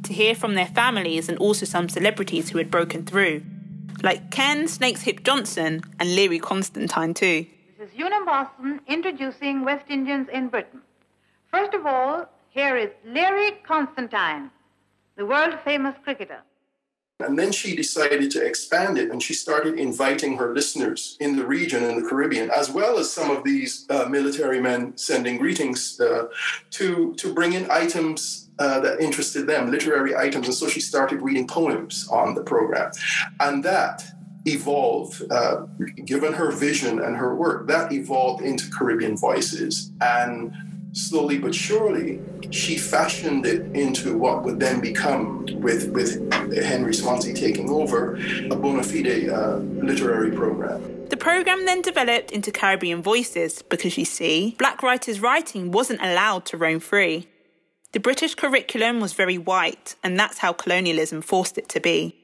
to 0.02 0.12
hear 0.12 0.34
from 0.34 0.54
their 0.54 0.66
families 0.66 1.28
and 1.28 1.38
also 1.38 1.66
some 1.66 1.88
celebrities 1.88 2.50
who 2.50 2.58
had 2.58 2.70
broken 2.70 3.04
through 3.04 3.42
like 4.04 4.30
Ken 4.30 4.66
Snakehips 4.66 5.24
Johnson 5.24 5.82
and 5.98 6.10
Learie 6.10 6.40
Constantine, 6.40 7.14
too. 7.14 7.46
This 7.78 7.88
is 7.88 7.98
Una 7.98 8.20
Marson 8.20 8.80
introducing 8.86 9.64
West 9.64 9.86
Indians 9.88 10.28
in 10.30 10.48
Britain. 10.48 10.82
First 11.50 11.72
of 11.72 11.86
all, 11.86 12.26
here 12.50 12.76
is 12.76 12.90
Learie 13.06 13.62
Constantine, 13.66 14.50
the 15.16 15.24
world 15.24 15.58
famous 15.64 15.94
cricketer. 16.04 16.42
And 17.18 17.38
then 17.38 17.50
she 17.50 17.74
decided 17.74 18.30
to 18.32 18.44
expand 18.44 18.98
it 18.98 19.10
and 19.10 19.22
she 19.22 19.32
started 19.32 19.78
inviting 19.78 20.36
her 20.36 20.52
listeners 20.52 21.16
in 21.20 21.36
the 21.36 21.46
region, 21.46 21.82
in 21.82 22.02
the 22.02 22.06
Caribbean, 22.06 22.50
as 22.50 22.70
well 22.70 22.98
as 22.98 23.10
some 23.10 23.30
of 23.30 23.42
these 23.42 23.86
uh, 23.88 24.06
military 24.10 24.60
men 24.60 24.98
sending 24.98 25.38
greetings 25.38 25.98
uh, 25.98 26.26
to, 26.72 27.14
to 27.14 27.32
bring 27.32 27.54
in 27.54 27.70
items 27.70 28.43
uh, 28.58 28.80
that 28.80 29.00
interested 29.00 29.46
them, 29.46 29.70
literary 29.70 30.16
items. 30.16 30.46
And 30.46 30.54
so 30.54 30.68
she 30.68 30.80
started 30.80 31.22
reading 31.22 31.46
poems 31.46 32.08
on 32.08 32.34
the 32.34 32.42
program. 32.42 32.92
And 33.40 33.64
that 33.64 34.04
evolved, 34.46 35.22
uh, 35.30 35.66
given 36.04 36.32
her 36.34 36.50
vision 36.50 37.00
and 37.00 37.16
her 37.16 37.34
work, 37.34 37.66
that 37.68 37.92
evolved 37.92 38.42
into 38.44 38.70
Caribbean 38.70 39.16
Voices. 39.16 39.90
And 40.00 40.52
slowly 40.92 41.38
but 41.38 41.54
surely, 41.54 42.20
she 42.50 42.76
fashioned 42.76 43.46
it 43.46 43.62
into 43.74 44.16
what 44.16 44.44
would 44.44 44.60
then 44.60 44.80
become, 44.80 45.44
with, 45.60 45.90
with 45.90 46.32
Henry 46.54 46.92
Swanzy 46.92 47.34
taking 47.34 47.68
over, 47.70 48.16
a 48.50 48.54
bona 48.54 48.84
fide 48.84 49.28
uh, 49.28 49.56
literary 49.56 50.30
program. 50.30 51.08
The 51.08 51.16
program 51.16 51.64
then 51.66 51.82
developed 51.82 52.30
into 52.30 52.50
Caribbean 52.50 53.02
Voices 53.02 53.62
because 53.62 53.98
you 53.98 54.04
see, 54.04 54.54
black 54.58 54.82
writers' 54.82 55.20
writing 55.20 55.70
wasn't 55.70 56.00
allowed 56.00 56.44
to 56.46 56.56
roam 56.56 56.80
free. 56.80 57.28
The 57.94 58.00
British 58.00 58.34
curriculum 58.34 58.98
was 58.98 59.12
very 59.12 59.38
white, 59.38 59.94
and 60.02 60.18
that's 60.18 60.38
how 60.38 60.52
colonialism 60.52 61.22
forced 61.22 61.56
it 61.56 61.68
to 61.68 61.78
be. 61.78 62.16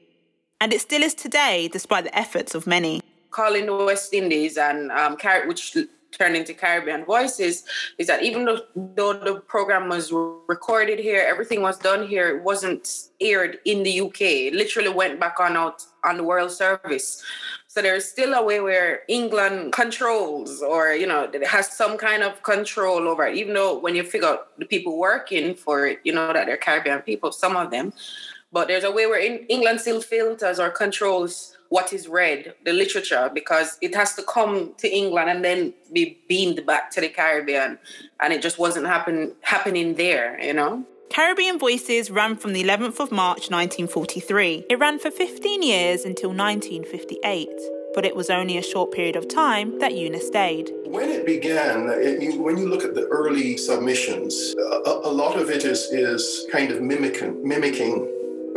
And 0.59 0.73
it 0.73 0.81
still 0.81 1.01
is 1.01 1.13
today, 1.13 1.69
despite 1.71 2.03
the 2.03 2.13
efforts 2.13 2.53
of 2.53 2.67
many. 2.67 3.01
Calling 3.29 3.67
the 3.67 3.75
West 3.77 4.13
Indies 4.13 4.57
and 4.57 4.91
um, 4.91 5.15
which 5.45 5.77
turned 6.11 6.35
into 6.35 6.53
Caribbean 6.53 7.05
Voices 7.05 7.63
is 7.97 8.07
that 8.07 8.21
even 8.21 8.43
though, 8.43 8.59
though 8.75 9.13
the 9.13 9.35
program 9.35 9.87
was 9.87 10.11
recorded 10.11 10.99
here, 10.99 11.25
everything 11.25 11.61
was 11.61 11.77
done 11.77 12.05
here, 12.05 12.27
it 12.35 12.43
wasn't 12.43 13.07
aired 13.21 13.59
in 13.63 13.83
the 13.83 14.01
UK. 14.01 14.21
It 14.21 14.53
literally 14.53 14.89
went 14.89 15.21
back 15.21 15.39
on 15.39 15.55
out 15.55 15.85
on 16.03 16.17
the 16.17 16.23
World 16.25 16.51
Service. 16.51 17.23
So 17.73 17.81
there's 17.81 18.03
still 18.03 18.33
a 18.33 18.43
way 18.43 18.59
where 18.59 19.03
England 19.07 19.71
controls 19.71 20.61
or, 20.61 20.91
you 20.91 21.07
know, 21.07 21.31
has 21.47 21.71
some 21.71 21.97
kind 21.97 22.21
of 22.21 22.43
control 22.43 23.07
over 23.07 23.23
it, 23.23 23.37
even 23.37 23.53
though 23.53 23.79
when 23.79 23.95
you 23.95 24.03
figure 24.03 24.27
out 24.27 24.59
the 24.59 24.65
people 24.65 24.97
working 24.97 25.55
for 25.55 25.87
it, 25.87 26.01
you 26.03 26.11
know 26.11 26.33
that 26.33 26.47
they're 26.47 26.57
Caribbean 26.57 26.99
people, 26.99 27.31
some 27.31 27.55
of 27.55 27.71
them. 27.71 27.93
But 28.51 28.67
there's 28.67 28.83
a 28.83 28.91
way 28.91 29.05
where 29.05 29.21
England 29.47 29.79
still 29.79 30.01
filters 30.01 30.59
or 30.59 30.69
controls 30.69 31.55
what 31.69 31.93
is 31.93 32.09
read, 32.09 32.53
the 32.65 32.73
literature, 32.73 33.31
because 33.33 33.77
it 33.79 33.95
has 33.95 34.15
to 34.15 34.23
come 34.23 34.73
to 34.79 34.93
England 34.93 35.29
and 35.29 35.41
then 35.41 35.73
be 35.93 36.19
beamed 36.27 36.65
back 36.65 36.91
to 36.91 36.99
the 36.99 37.07
Caribbean. 37.07 37.79
And 38.19 38.33
it 38.33 38.41
just 38.41 38.59
wasn't 38.59 38.87
happen, 38.87 39.31
happening 39.43 39.95
there, 39.95 40.37
you 40.43 40.53
know? 40.53 40.85
Caribbean 41.11 41.59
Voices 41.59 42.09
ran 42.09 42.37
from 42.37 42.53
the 42.53 42.63
11th 42.63 43.01
of 43.01 43.11
March 43.11 43.51
1943. 43.51 44.67
It 44.69 44.79
ran 44.79 44.97
for 44.97 45.11
15 45.11 45.61
years 45.61 46.05
until 46.05 46.29
1958 46.29 47.49
but 47.93 48.05
it 48.05 48.15
was 48.15 48.29
only 48.29 48.57
a 48.57 48.61
short 48.61 48.93
period 48.93 49.17
of 49.17 49.27
time 49.27 49.77
that 49.79 49.91
Una 49.91 50.21
stayed. 50.21 50.71
When 50.85 51.09
it 51.09 51.25
began, 51.25 51.89
it, 51.89 52.21
you, 52.21 52.41
when 52.41 52.57
you 52.57 52.69
look 52.69 52.85
at 52.85 52.95
the 52.95 53.05
early 53.07 53.57
submissions, 53.57 54.55
a, 54.57 55.01
a, 55.03 55.11
lot 55.11 55.35
of 55.35 55.49
it 55.49 55.65
is, 55.65 55.91
is 55.91 56.47
kind 56.53 56.71
of 56.71 56.81
mimicking, 56.81 57.45
mimicking 57.45 58.07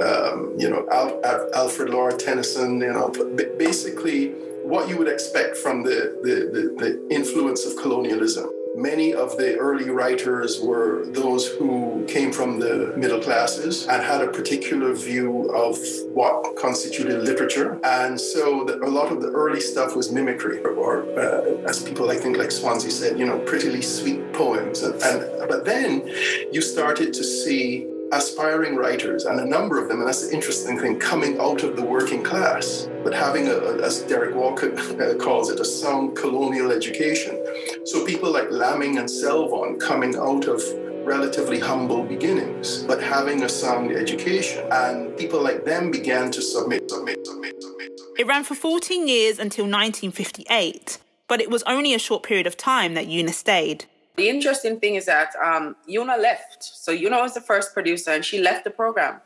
um, 0.00 0.54
you 0.56 0.70
know, 0.70 0.86
Al- 0.92 1.20
Al- 1.24 1.50
Alfred 1.52 1.90
Lord 1.90 2.20
Tennyson, 2.20 2.80
you 2.80 2.92
know, 2.92 3.10
basically 3.58 4.28
what 4.62 4.88
you 4.88 4.96
would 4.98 5.08
expect 5.08 5.56
from 5.56 5.82
the, 5.82 6.16
the, 6.22 6.34
the, 6.52 6.84
the 6.84 7.12
influence 7.12 7.66
of 7.66 7.76
colonialism. 7.76 8.48
Many 8.76 9.14
of 9.14 9.36
the 9.36 9.56
early 9.56 9.88
writers 9.88 10.60
were 10.60 11.06
those 11.06 11.46
who 11.46 12.04
came 12.08 12.32
from 12.32 12.58
the 12.58 12.92
middle 12.96 13.20
classes 13.20 13.86
and 13.86 14.02
had 14.02 14.20
a 14.20 14.26
particular 14.26 14.92
view 14.94 15.48
of 15.54 15.78
what 16.12 16.56
constituted 16.56 17.22
literature. 17.22 17.78
And 17.84 18.20
so 18.20 18.64
the, 18.64 18.78
a 18.84 18.90
lot 18.90 19.12
of 19.12 19.22
the 19.22 19.28
early 19.28 19.60
stuff 19.60 19.94
was 19.94 20.10
mimicry, 20.10 20.60
or 20.64 21.02
uh, 21.16 21.68
as 21.68 21.84
people 21.84 22.10
I 22.10 22.16
think 22.16 22.36
like 22.36 22.48
Swanzy 22.48 22.90
said, 22.90 23.16
you 23.16 23.26
know, 23.26 23.38
prettily 23.40 23.80
sweet 23.80 24.32
poems. 24.32 24.82
And, 24.82 25.00
and 25.02 25.48
but 25.48 25.64
then 25.64 26.10
you 26.50 26.60
started 26.60 27.14
to 27.14 27.22
see 27.22 27.86
aspiring 28.14 28.76
writers, 28.76 29.24
and 29.24 29.40
a 29.40 29.44
number 29.44 29.82
of 29.82 29.88
them, 29.88 29.98
and 29.98 30.08
that's 30.08 30.26
the 30.26 30.34
interesting 30.34 30.78
thing, 30.78 30.98
coming 30.98 31.38
out 31.40 31.62
of 31.62 31.76
the 31.76 31.84
working 31.84 32.22
class, 32.22 32.88
but 33.02 33.12
having, 33.12 33.48
a, 33.48 33.56
as 33.82 34.02
Derek 34.02 34.34
Walcott 34.34 34.76
calls 35.20 35.50
it, 35.50 35.60
a 35.60 35.64
sound 35.64 36.16
colonial 36.16 36.70
education. 36.70 37.44
So 37.84 38.04
people 38.04 38.32
like 38.32 38.50
Lamming 38.50 38.98
and 38.98 39.08
Selvon 39.08 39.80
coming 39.80 40.16
out 40.16 40.46
of 40.46 40.62
relatively 41.04 41.60
humble 41.60 42.02
beginnings, 42.02 42.82
but 42.84 43.02
having 43.02 43.42
a 43.42 43.48
sound 43.48 43.92
education. 43.92 44.66
And 44.72 45.16
people 45.16 45.42
like 45.42 45.64
them 45.64 45.90
began 45.90 46.30
to 46.30 46.40
submit, 46.40 46.88
submit, 46.90 47.26
submit, 47.26 47.62
submit. 47.62 48.00
It 48.18 48.26
ran 48.26 48.44
for 48.44 48.54
14 48.54 49.06
years 49.06 49.38
until 49.38 49.64
1958, 49.64 50.98
but 51.28 51.40
it 51.40 51.50
was 51.50 51.62
only 51.64 51.94
a 51.94 51.98
short 51.98 52.22
period 52.22 52.46
of 52.46 52.56
time 52.56 52.94
that 52.94 53.06
Una 53.06 53.32
stayed. 53.32 53.86
The 54.16 54.28
interesting 54.28 54.78
thing 54.78 54.94
is 54.94 55.06
that 55.06 55.34
um, 55.42 55.74
Una 55.88 56.16
left. 56.16 56.62
So 56.62 56.92
Una 56.92 57.20
was 57.20 57.34
the 57.34 57.40
first 57.40 57.74
producer 57.74 58.12
and 58.12 58.24
she 58.24 58.40
left 58.40 58.64
the 58.64 58.70
program. 58.70 59.20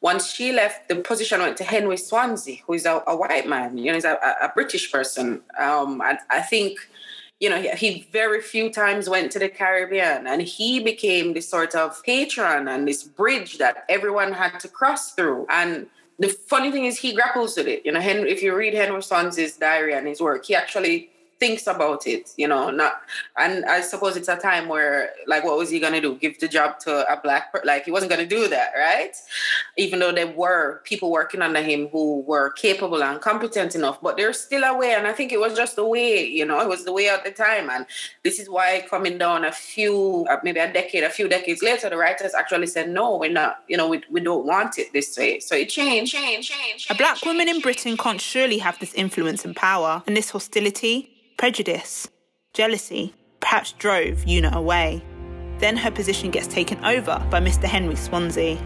Once 0.00 0.30
she 0.30 0.52
left, 0.52 0.88
the 0.88 0.96
position 0.96 1.40
went 1.40 1.56
to 1.56 1.64
Henry 1.64 1.96
Swanzy, 1.96 2.60
who 2.66 2.74
is 2.74 2.84
a, 2.84 3.02
a 3.06 3.16
white 3.16 3.48
man, 3.48 3.78
you 3.78 3.86
know, 3.86 3.94
he's 3.94 4.04
a, 4.04 4.18
a 4.42 4.50
British 4.54 4.92
person. 4.92 5.40
Um, 5.58 6.02
and 6.04 6.18
I 6.28 6.42
think, 6.42 6.78
you 7.40 7.48
know, 7.48 7.60
he, 7.60 7.70
he 7.70 8.08
very 8.12 8.42
few 8.42 8.70
times 8.70 9.08
went 9.08 9.32
to 9.32 9.38
the 9.38 9.48
Caribbean 9.48 10.26
and 10.26 10.42
he 10.42 10.78
became 10.78 11.32
this 11.32 11.48
sort 11.48 11.74
of 11.74 12.02
patron 12.04 12.68
and 12.68 12.86
this 12.86 13.02
bridge 13.02 13.56
that 13.58 13.84
everyone 13.88 14.32
had 14.32 14.60
to 14.60 14.68
cross 14.68 15.12
through. 15.12 15.46
And 15.48 15.86
the 16.18 16.28
funny 16.28 16.70
thing 16.70 16.84
is 16.84 16.98
he 16.98 17.14
grapples 17.14 17.56
with 17.56 17.66
it. 17.66 17.84
You 17.86 17.92
know, 17.92 18.00
Henry, 18.00 18.30
if 18.30 18.42
you 18.42 18.54
read 18.54 18.74
Henry 18.74 19.00
Swanzy's 19.00 19.56
diary 19.56 19.94
and 19.94 20.06
his 20.06 20.20
work, 20.20 20.44
he 20.44 20.54
actually 20.54 21.10
thinks 21.44 21.66
about 21.66 22.06
it, 22.06 22.30
you 22.38 22.48
know, 22.48 22.70
not 22.70 23.02
and 23.36 23.66
I 23.66 23.82
suppose 23.82 24.16
it's 24.16 24.28
a 24.28 24.36
time 24.36 24.66
where 24.66 25.10
like 25.26 25.44
what 25.44 25.58
was 25.58 25.68
he 25.68 25.78
gonna 25.78 26.00
do? 26.00 26.16
Give 26.16 26.38
the 26.40 26.48
job 26.48 26.78
to 26.80 26.92
a 27.12 27.20
black 27.20 27.52
person 27.52 27.66
like 27.66 27.84
he 27.84 27.90
wasn't 27.90 28.10
gonna 28.10 28.26
do 28.26 28.48
that, 28.48 28.72
right? 28.74 29.14
Even 29.76 29.98
though 29.98 30.12
there 30.12 30.26
were 30.26 30.80
people 30.84 31.10
working 31.10 31.42
under 31.42 31.60
him 31.60 31.88
who 31.88 32.20
were 32.20 32.50
capable 32.52 33.02
and 33.02 33.20
competent 33.20 33.74
enough, 33.74 34.00
but 34.00 34.16
there's 34.16 34.40
still 34.40 34.64
a 34.64 34.74
way, 34.76 34.94
and 34.94 35.06
I 35.06 35.12
think 35.12 35.32
it 35.32 35.40
was 35.40 35.54
just 35.54 35.76
the 35.76 35.84
way, 35.84 36.24
you 36.24 36.46
know, 36.46 36.60
it 36.60 36.68
was 36.68 36.84
the 36.86 36.92
way 36.92 37.08
at 37.08 37.24
the 37.24 37.30
time. 37.30 37.68
And 37.68 37.84
this 38.22 38.38
is 38.38 38.48
why 38.48 38.86
coming 38.88 39.18
down 39.18 39.44
a 39.44 39.52
few 39.52 40.26
uh, 40.30 40.38
maybe 40.42 40.60
a 40.60 40.72
decade, 40.72 41.04
a 41.04 41.10
few 41.10 41.28
decades 41.28 41.62
later, 41.62 41.90
the 41.90 41.98
writers 41.98 42.32
actually 42.32 42.68
said, 42.68 42.88
No, 42.88 43.18
we're 43.18 43.30
not, 43.30 43.64
you 43.68 43.76
know, 43.76 43.88
we, 43.88 44.02
we 44.10 44.20
don't 44.20 44.46
want 44.46 44.78
it 44.78 44.92
this 44.94 45.16
way. 45.18 45.40
So 45.40 45.54
it 45.56 45.68
changed, 45.68 46.12
changed, 46.12 46.50
changed. 46.50 46.90
A 46.90 46.94
black 46.94 47.22
woman 47.24 47.48
in 47.48 47.60
Britain 47.60 47.98
can't 47.98 48.20
surely 48.20 48.58
have 48.58 48.78
this 48.78 48.94
influence 48.94 49.44
and 49.44 49.54
power 49.54 50.02
and 50.06 50.16
this 50.16 50.30
hostility 50.30 51.13
Prejudice, 51.36 52.08
jealousy, 52.52 53.12
perhaps 53.40 53.72
drove 53.72 54.24
Una 54.26 54.50
away. 54.54 55.02
Then 55.58 55.76
her 55.76 55.90
position 55.90 56.30
gets 56.30 56.46
taken 56.46 56.82
over 56.84 57.24
by 57.28 57.40
Mr. 57.40 57.64
Henry 57.64 57.96
Swanzy. 57.96 58.56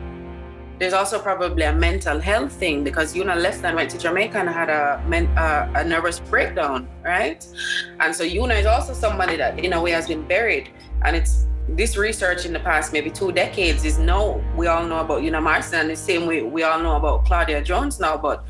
There's 0.78 0.92
also 0.92 1.18
probably 1.18 1.64
a 1.64 1.72
mental 1.72 2.20
health 2.20 2.52
thing 2.52 2.84
because 2.84 3.16
Una 3.16 3.34
left 3.34 3.64
and 3.64 3.74
went 3.74 3.90
to 3.92 3.98
Jamaica 3.98 4.38
and 4.38 4.48
had 4.48 4.68
a, 4.68 5.02
uh, 5.40 5.80
a 5.80 5.84
nervous 5.84 6.20
breakdown, 6.20 6.86
right? 7.02 7.44
And 8.00 8.14
so 8.14 8.22
Una 8.22 8.54
is 8.54 8.66
also 8.66 8.92
somebody 8.92 9.36
that, 9.36 9.58
in 9.58 9.72
a 9.72 9.82
way, 9.82 9.90
has 9.92 10.06
been 10.06 10.22
buried. 10.28 10.70
And 11.04 11.16
it's 11.16 11.46
this 11.70 11.96
research 11.96 12.44
in 12.46 12.52
the 12.52 12.60
past 12.60 12.92
maybe 12.92 13.10
two 13.10 13.32
decades 13.32 13.84
is 13.84 13.98
no, 13.98 14.44
we 14.56 14.66
all 14.66 14.84
know 14.86 15.00
about 15.00 15.22
Una 15.22 15.40
Marson, 15.40 15.88
the 15.88 15.96
same 15.96 16.26
way 16.26 16.42
we 16.42 16.62
all 16.62 16.80
know 16.80 16.96
about 16.96 17.24
Claudia 17.24 17.62
Jones 17.62 17.98
now, 17.98 18.16
but 18.16 18.44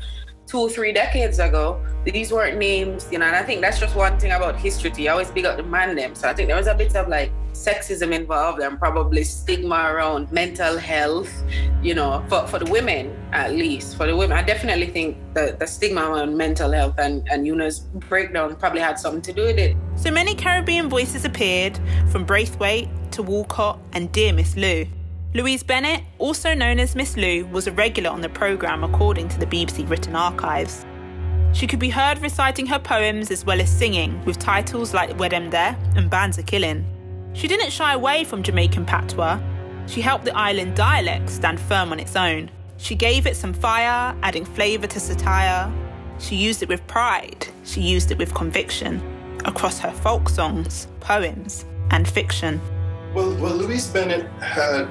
two, 0.49 0.67
three 0.69 0.91
decades 0.91 1.37
ago, 1.37 1.79
these 2.03 2.33
weren't 2.33 2.57
names, 2.57 3.07
you 3.11 3.19
know, 3.19 3.25
and 3.25 3.35
I 3.35 3.43
think 3.43 3.61
that's 3.61 3.79
just 3.79 3.95
one 3.95 4.19
thing 4.19 4.31
about 4.31 4.55
history. 4.55 4.91
You 4.97 5.11
always 5.11 5.29
big 5.29 5.45
up 5.45 5.57
the 5.57 5.63
man 5.63 5.95
them. 5.95 6.15
So 6.15 6.27
I 6.27 6.33
think 6.33 6.47
there 6.47 6.57
was 6.57 6.65
a 6.65 6.73
bit 6.73 6.95
of 6.95 7.07
like 7.07 7.31
sexism 7.53 8.11
involved 8.11 8.59
and 8.59 8.79
probably 8.79 9.23
stigma 9.23 9.75
around 9.75 10.31
mental 10.31 10.77
health, 10.77 11.31
you 11.83 11.93
know, 11.93 12.25
for, 12.29 12.47
for 12.47 12.57
the 12.57 12.71
women 12.71 13.15
at 13.31 13.51
least. 13.51 13.95
For 13.95 14.07
the 14.07 14.15
women, 14.15 14.37
I 14.37 14.41
definitely 14.41 14.87
think 14.87 15.17
the, 15.35 15.55
the 15.59 15.67
stigma 15.67 16.01
around 16.01 16.35
mental 16.35 16.71
health 16.71 16.95
and, 16.97 17.27
and 17.29 17.45
Una's 17.45 17.79
breakdown 17.79 18.55
probably 18.55 18.81
had 18.81 18.97
something 18.97 19.21
to 19.21 19.33
do 19.33 19.43
with 19.43 19.59
it. 19.59 19.77
So 19.97 20.09
many 20.09 20.33
Caribbean 20.33 20.89
voices 20.89 21.25
appeared, 21.25 21.79
from 22.11 22.25
Brathwaite 22.25 22.89
to 23.11 23.21
Walcott 23.21 23.79
and 23.93 24.11
Dear 24.11 24.33
Miss 24.33 24.55
Lou. 24.55 24.87
Louise 25.35 25.61
Bennett, 25.61 26.01
also 26.17 26.55
known 26.55 26.79
as 26.79 26.95
Miss 26.95 27.15
Lou, 27.15 27.45
was 27.45 27.67
a 27.67 27.71
regular 27.71 28.09
on 28.09 28.21
the 28.21 28.29
programme 28.29 28.83
according 28.83 29.29
to 29.29 29.39
the 29.39 29.45
BBC 29.45 29.87
written 29.87 30.15
archives. 30.15 30.87
She 31.53 31.67
could 31.67 31.77
be 31.77 31.91
heard 31.91 32.19
reciting 32.19 32.65
her 32.65 32.79
poems 32.79 33.29
as 33.29 33.45
well 33.45 33.61
as 33.61 33.69
singing, 33.69 34.25
with 34.25 34.39
titles 34.39 34.91
like 34.91 35.15
Wedem 35.19 35.51
There 35.51 35.77
and 35.95 36.09
Bans 36.09 36.39
a 36.39 36.43
Killin'. 36.43 36.83
She 37.33 37.47
didn't 37.47 37.71
shy 37.71 37.93
away 37.93 38.23
from 38.23 38.41
Jamaican 38.41 38.87
patois. 38.87 39.39
She 39.85 40.01
helped 40.01 40.25
the 40.25 40.35
island 40.35 40.75
dialect 40.75 41.29
stand 41.29 41.59
firm 41.59 41.91
on 41.91 41.99
its 41.99 42.15
own. 42.15 42.49
She 42.77 42.95
gave 42.95 43.27
it 43.27 43.35
some 43.35 43.53
fire, 43.53 44.15
adding 44.23 44.45
flavour 44.45 44.87
to 44.87 44.99
satire. 44.99 45.71
She 46.17 46.37
used 46.37 46.63
it 46.63 46.69
with 46.69 46.85
pride. 46.87 47.47
She 47.65 47.81
used 47.81 48.09
it 48.09 48.17
with 48.17 48.33
conviction 48.33 48.99
across 49.45 49.77
her 49.77 49.91
folk 49.91 50.27
songs, 50.27 50.87
poems, 51.01 51.65
and 51.91 52.07
fiction. 52.07 52.59
Well, 53.13 53.35
well, 53.35 53.53
Louise 53.53 53.87
Bennett 53.87 54.27
had 54.41 54.89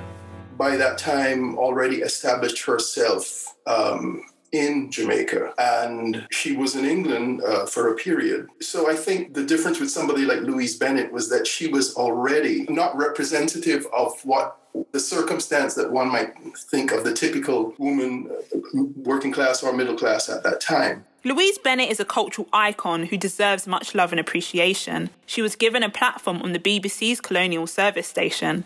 by 0.59 0.77
that 0.77 0.99
time 0.99 1.57
already 1.57 1.99
established 2.03 2.65
herself 2.65 3.55
um, 3.67 4.25
in 4.53 4.91
Jamaica, 4.91 5.53
and 5.59 6.27
she 6.31 6.57
was 6.57 6.75
in 6.75 6.85
England 6.85 7.43
uh, 7.43 7.67
for 7.67 7.93
a 7.93 7.97
period. 7.97 8.49
So 8.61 8.91
I 8.91 8.95
think 8.95 9.35
the 9.35 9.45
difference 9.45 9.79
with 9.79 9.91
somebody 9.91 10.25
like 10.25 10.41
Louise 10.41 10.77
Bennett 10.77 11.13
was 11.13 11.29
that 11.31 11.47
she 11.47 11.69
was 11.69 11.95
already 11.97 12.65
not 12.69 12.97
representative 12.97 13.87
of 13.93 14.13
what 14.25 14.57
the 14.93 15.01
circumstance 15.01 15.75
that 15.75 15.91
one 15.91 16.09
might 16.09 16.35
think 16.71 16.93
of 16.93 17.05
the 17.05 17.13
typical 17.13 17.75
woman, 17.79 18.31
uh, 18.55 18.83
working 18.97 19.33
class 19.33 19.63
or 19.63 19.73
middle 19.73 19.97
class 19.97 20.29
at 20.29 20.43
that 20.45 20.61
time. 20.61 21.05
Louise 21.25 21.59
Bennett 21.59 21.91
is 21.91 22.01
a 22.01 22.05
cultural 22.05 22.49
icon 22.53 23.05
who 23.05 23.17
deserves 23.17 23.67
much 23.67 23.95
love 23.95 24.13
and 24.13 24.21
appreciation. 24.21 25.11
She 25.27 25.43
was 25.43 25.57
given 25.57 25.83
a 25.83 25.91
platform 25.91 26.41
on 26.43 26.53
the 26.53 26.59
BBC's 26.59 27.21
colonial 27.21 27.67
service 27.67 28.07
station. 28.07 28.65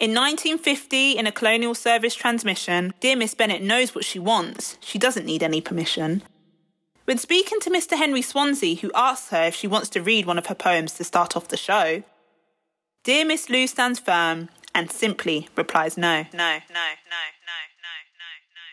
In 0.00 0.10
1950, 0.10 1.12
in 1.12 1.26
a 1.26 1.32
colonial 1.32 1.74
service 1.74 2.16
transmission, 2.16 2.92
Dear 2.98 3.14
Miss 3.14 3.34
Bennett 3.34 3.62
knows 3.62 3.94
what 3.94 4.04
she 4.04 4.18
wants. 4.18 4.76
She 4.80 4.98
doesn't 4.98 5.24
need 5.24 5.42
any 5.42 5.60
permission. 5.60 6.22
When 7.04 7.18
speaking 7.18 7.60
to 7.60 7.70
Mr. 7.70 7.96
Henry 7.96 8.22
Swanzy, 8.22 8.80
who 8.80 8.90
asks 8.94 9.30
her 9.30 9.44
if 9.44 9.54
she 9.54 9.68
wants 9.68 9.88
to 9.90 10.02
read 10.02 10.26
one 10.26 10.38
of 10.38 10.46
her 10.46 10.54
poems 10.54 10.94
to 10.94 11.04
start 11.04 11.36
off 11.36 11.48
the 11.48 11.56
show, 11.56 12.02
Dear 13.04 13.24
Miss 13.24 13.48
Lou 13.48 13.66
stands 13.68 14.00
firm 14.00 14.48
and 14.74 14.90
simply 14.90 15.48
replies 15.56 15.96
no. 15.96 16.22
No, 16.22 16.28
no, 16.32 16.32
no, 16.32 16.50
no, 16.50 16.56
no, 16.72 16.72
no, 16.72 18.34
no. 18.50 18.64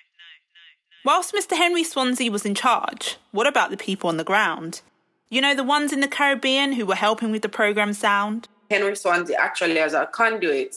Whilst 1.04 1.34
Mr. 1.34 1.56
Henry 1.56 1.84
Swanzy 1.84 2.32
was 2.32 2.46
in 2.46 2.56
charge, 2.56 3.18
what 3.32 3.48
about 3.48 3.70
the 3.70 3.78
people 3.78 4.10
on 4.10 4.18
the 4.18 4.24
ground? 4.24 4.82
You 5.30 5.42
know, 5.42 5.54
the 5.54 5.64
ones 5.64 5.94
in 5.94 6.00
the 6.00 6.08
Caribbean 6.08 6.74
who 6.74 6.86
were 6.86 6.96
helping 6.96 7.32
with 7.32 7.42
the 7.42 7.50
programme 7.50 7.94
sound? 7.94 8.48
Henry 8.70 8.94
Swanzy 8.94 9.34
actually, 9.36 9.80
as 9.80 9.94
a 9.94 10.06
conduit, 10.08 10.76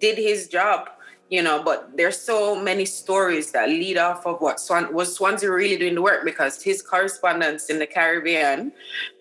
did 0.00 0.18
his 0.18 0.48
job, 0.48 0.90
you 1.28 1.42
know, 1.42 1.62
but 1.62 1.96
there's 1.96 2.18
so 2.18 2.56
many 2.56 2.84
stories 2.84 3.52
that 3.52 3.68
lead 3.68 3.98
off 3.98 4.26
of 4.26 4.40
what 4.40 4.58
Swan 4.58 4.92
was 4.92 5.16
Swanzy 5.16 5.48
really 5.48 5.76
doing 5.76 5.94
the 5.94 6.02
work 6.02 6.24
because 6.24 6.62
his 6.62 6.82
correspondents 6.82 7.70
in 7.70 7.78
the 7.78 7.86
Caribbean, 7.86 8.72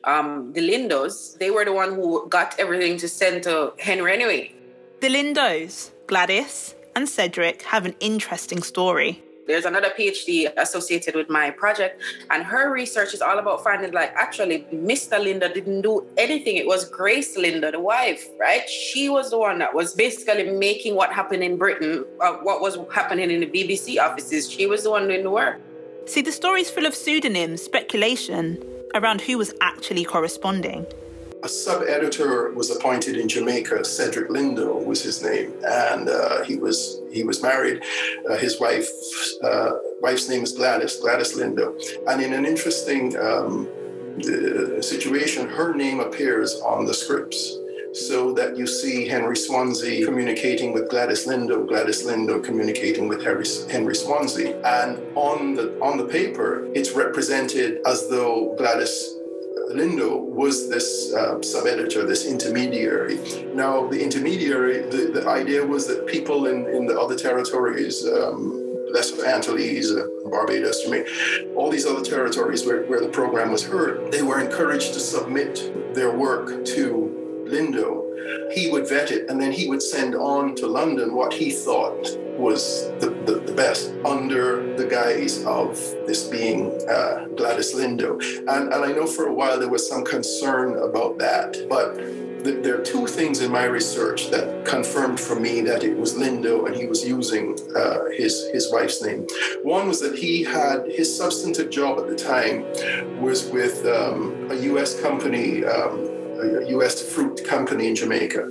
um, 0.06 0.54
the 0.54 0.62
Lindos, 0.62 1.38
they 1.38 1.52
were 1.52 1.66
the 1.66 1.74
one 1.74 1.94
who 1.94 2.28
got 2.30 2.60
everything 2.60 2.98
to 2.98 3.08
send 3.08 3.44
to 3.44 3.74
Henry 3.78 4.14
anyway. 4.14 4.54
The 5.02 5.10
Lindos, 5.10 5.92
Gladys, 6.08 6.76
and 6.96 7.08
Cedric 7.08 7.62
have 7.62 7.86
an 7.86 7.96
interesting 8.00 8.64
story 8.64 9.24
there's 9.50 9.66
another 9.66 9.90
PhD 9.90 10.48
associated 10.58 11.16
with 11.16 11.28
my 11.28 11.50
project, 11.50 12.00
and 12.30 12.44
her 12.44 12.72
research 12.72 13.16
is 13.16 13.22
all 13.22 13.40
about 13.40 13.64
finding 13.64 13.92
like 13.92 14.14
actually 14.16 14.60
Mr. 14.72 15.20
Lindo 15.20 15.52
didn't 15.52 15.82
do 15.82 16.06
anything. 16.18 16.58
It 16.58 16.68
was 16.68 16.88
Grace 16.88 17.36
Lindo, 17.36 17.72
the 17.72 17.80
wife, 17.80 18.30
right? 18.40 18.70
She 18.70 19.10
was 19.10 19.32
the 19.32 19.40
one 19.40 19.58
that 19.58 19.74
was 19.74 19.96
basically 19.96 20.52
making 20.52 20.94
what 20.96 21.12
happened 21.12 21.44
in 21.44 21.58
Britain, 21.58 22.06
uh, 22.22 22.34
what 22.34 22.62
was 22.62 22.78
happening 22.94 23.32
in 23.32 23.40
the 23.40 23.48
BBC 23.48 24.00
offices. 24.00 24.50
She 24.50 24.68
was 24.68 24.84
the 24.84 24.92
one 24.92 25.08
doing 25.08 25.24
the 25.24 25.32
work. 25.32 25.60
See, 26.06 26.22
the 26.22 26.32
story's 26.32 26.70
full 26.70 26.86
of 26.86 26.94
pseudonyms, 26.94 27.64
speculation 27.64 28.64
around 28.94 29.22
who 29.22 29.40
was 29.40 29.52
actually 29.62 30.06
corresponding 30.06 30.86
a 31.44 31.50
sub 31.50 31.84
editor 31.84 32.52
was 32.52 32.70
appointed 32.70 33.18
in 33.18 33.28
Jamaica. 33.28 33.86
Cedric 33.86 34.30
Lindo 34.30 34.84
was 34.84 35.02
his 35.02 35.24
name, 35.24 35.54
and 35.66 36.10
uh, 36.10 36.44
he 36.44 36.58
was 36.58 37.02
he 37.12 37.24
was 37.24 37.42
married. 37.42 37.82
Uh, 38.30 38.36
his 38.38 38.60
wife 38.60 38.88
uh, 39.44 39.72
wife's 40.02 40.28
name 40.30 40.44
is 40.44 40.52
Gladys 40.52 40.98
Gladys 40.98 41.36
Lindo, 41.36 41.80
and 42.08 42.22
in 42.22 42.34
an 42.34 42.46
interesting 42.46 43.18
um, 43.18 43.68
situation, 44.82 45.48
her 45.48 45.74
name 45.74 46.00
appears 46.00 46.60
on 46.62 46.86
the 46.86 46.94
scripts. 46.94 47.58
So 47.92 48.34
that 48.34 48.56
you 48.56 48.68
see 48.68 49.08
Henry 49.08 49.36
Swanzy 49.36 50.06
communicating 50.06 50.74
with 50.74 50.92
Gladys 50.92 51.26
Lindo, 51.26 51.68
Gladys 51.68 52.06
Lindo 52.06 52.44
communicating 52.44 53.08
with 53.08 53.24
Henry, 53.24 53.46
Henry 53.72 53.96
Swanzy, 53.96 54.54
and 54.64 55.00
on 55.18 55.56
the 55.56 55.76
on 55.82 55.98
the 55.98 56.06
paper, 56.06 56.68
it's 56.76 56.92
represented 56.92 57.80
as 57.88 58.08
though 58.08 58.54
Gladys 58.60 59.16
Lindo 59.72 60.20
was 60.22 60.70
this 60.70 61.14
uh, 61.14 61.42
sub 61.42 61.68
editor, 61.68 62.06
this 62.06 62.26
intermediary. 62.26 63.18
Now, 63.54 63.88
the 63.88 64.02
intermediary, 64.02 64.82
the, 64.90 65.12
the 65.14 65.28
idea 65.28 65.66
was 65.66 65.88
that 65.88 66.08
people 66.08 66.48
in, 66.48 66.68
in 66.68 66.86
the 66.86 67.00
other 67.00 67.16
territories, 67.16 68.06
um, 68.08 68.66
Lesser 68.92 69.26
Antilles, 69.26 69.92
uh, 69.92 70.08
Barbados, 70.30 70.84
Jamaica, 70.84 71.10
all 71.56 71.70
these 71.70 71.86
other 71.86 72.04
territories 72.04 72.66
where, 72.66 72.84
where 72.84 73.02
the 73.02 73.10
program 73.10 73.52
was 73.52 73.64
heard, 73.64 74.12
they 74.12 74.24
were 74.24 74.40
encouraged 74.40 74.94
to 74.94 75.00
submit 75.00 75.94
their 75.94 76.18
work 76.18 76.66
to 76.66 77.46
Lindo 77.48 77.99
he 78.52 78.70
would 78.72 78.88
vet 78.88 79.12
it 79.12 79.30
and 79.30 79.40
then 79.42 79.52
he 79.52 79.68
would 79.68 79.82
send 79.82 80.16
on 80.16 80.56
to 80.56 80.68
London 80.68 81.14
what 81.14 81.34
he 81.34 81.52
thought 81.52 82.08
was 82.38 82.90
the, 83.00 83.10
the, 83.26 83.40
the 83.40 83.52
best 83.54 83.94
under 84.06 84.76
the 84.78 84.86
guise 84.86 85.44
of 85.46 85.76
this 86.08 86.28
being 86.28 86.72
uh, 86.90 87.28
Gladys 87.36 87.76
Lindo. 87.76 88.14
And, 88.40 88.74
and 88.74 88.86
I 88.86 88.92
know 88.94 89.06
for 89.06 89.28
a 89.28 89.34
while 89.34 89.60
there 89.60 89.70
was 89.70 89.88
some 89.88 90.06
concern 90.06 90.78
about 90.78 91.18
that, 91.20 91.58
but 91.70 91.98
there 92.44 92.80
are 92.80 92.84
two 92.84 93.06
things 93.06 93.42
in 93.42 93.52
my 93.52 93.66
research 93.66 94.30
that 94.32 94.66
confirmed 94.66 95.20
for 95.20 95.38
me 95.38 95.62
that 95.62 95.84
it 95.84 95.98
was 95.98 96.16
Lindo 96.16 96.68
and 96.68 96.76
he 96.76 96.86
was 96.88 97.06
using 97.06 97.58
uh, 97.76 98.06
his 98.16 98.50
his 98.54 98.72
wife's 98.72 99.02
name. 99.02 99.28
One 99.64 99.88
was 99.88 100.00
that 100.00 100.18
he 100.18 100.44
had 100.44 100.86
his 100.88 101.16
substantive 101.16 101.70
job 101.70 102.00
at 102.00 102.08
the 102.08 102.16
time 102.16 102.64
was 103.20 103.50
with 103.50 103.86
um, 103.86 104.48
a 104.50 104.56
U.S. 104.56 105.00
company. 105.02 105.66
Um, 105.66 106.09
a 106.42 106.70
U.S. 106.70 107.02
fruit 107.02 107.44
company 107.46 107.88
in 107.88 107.96
Jamaica, 107.96 108.50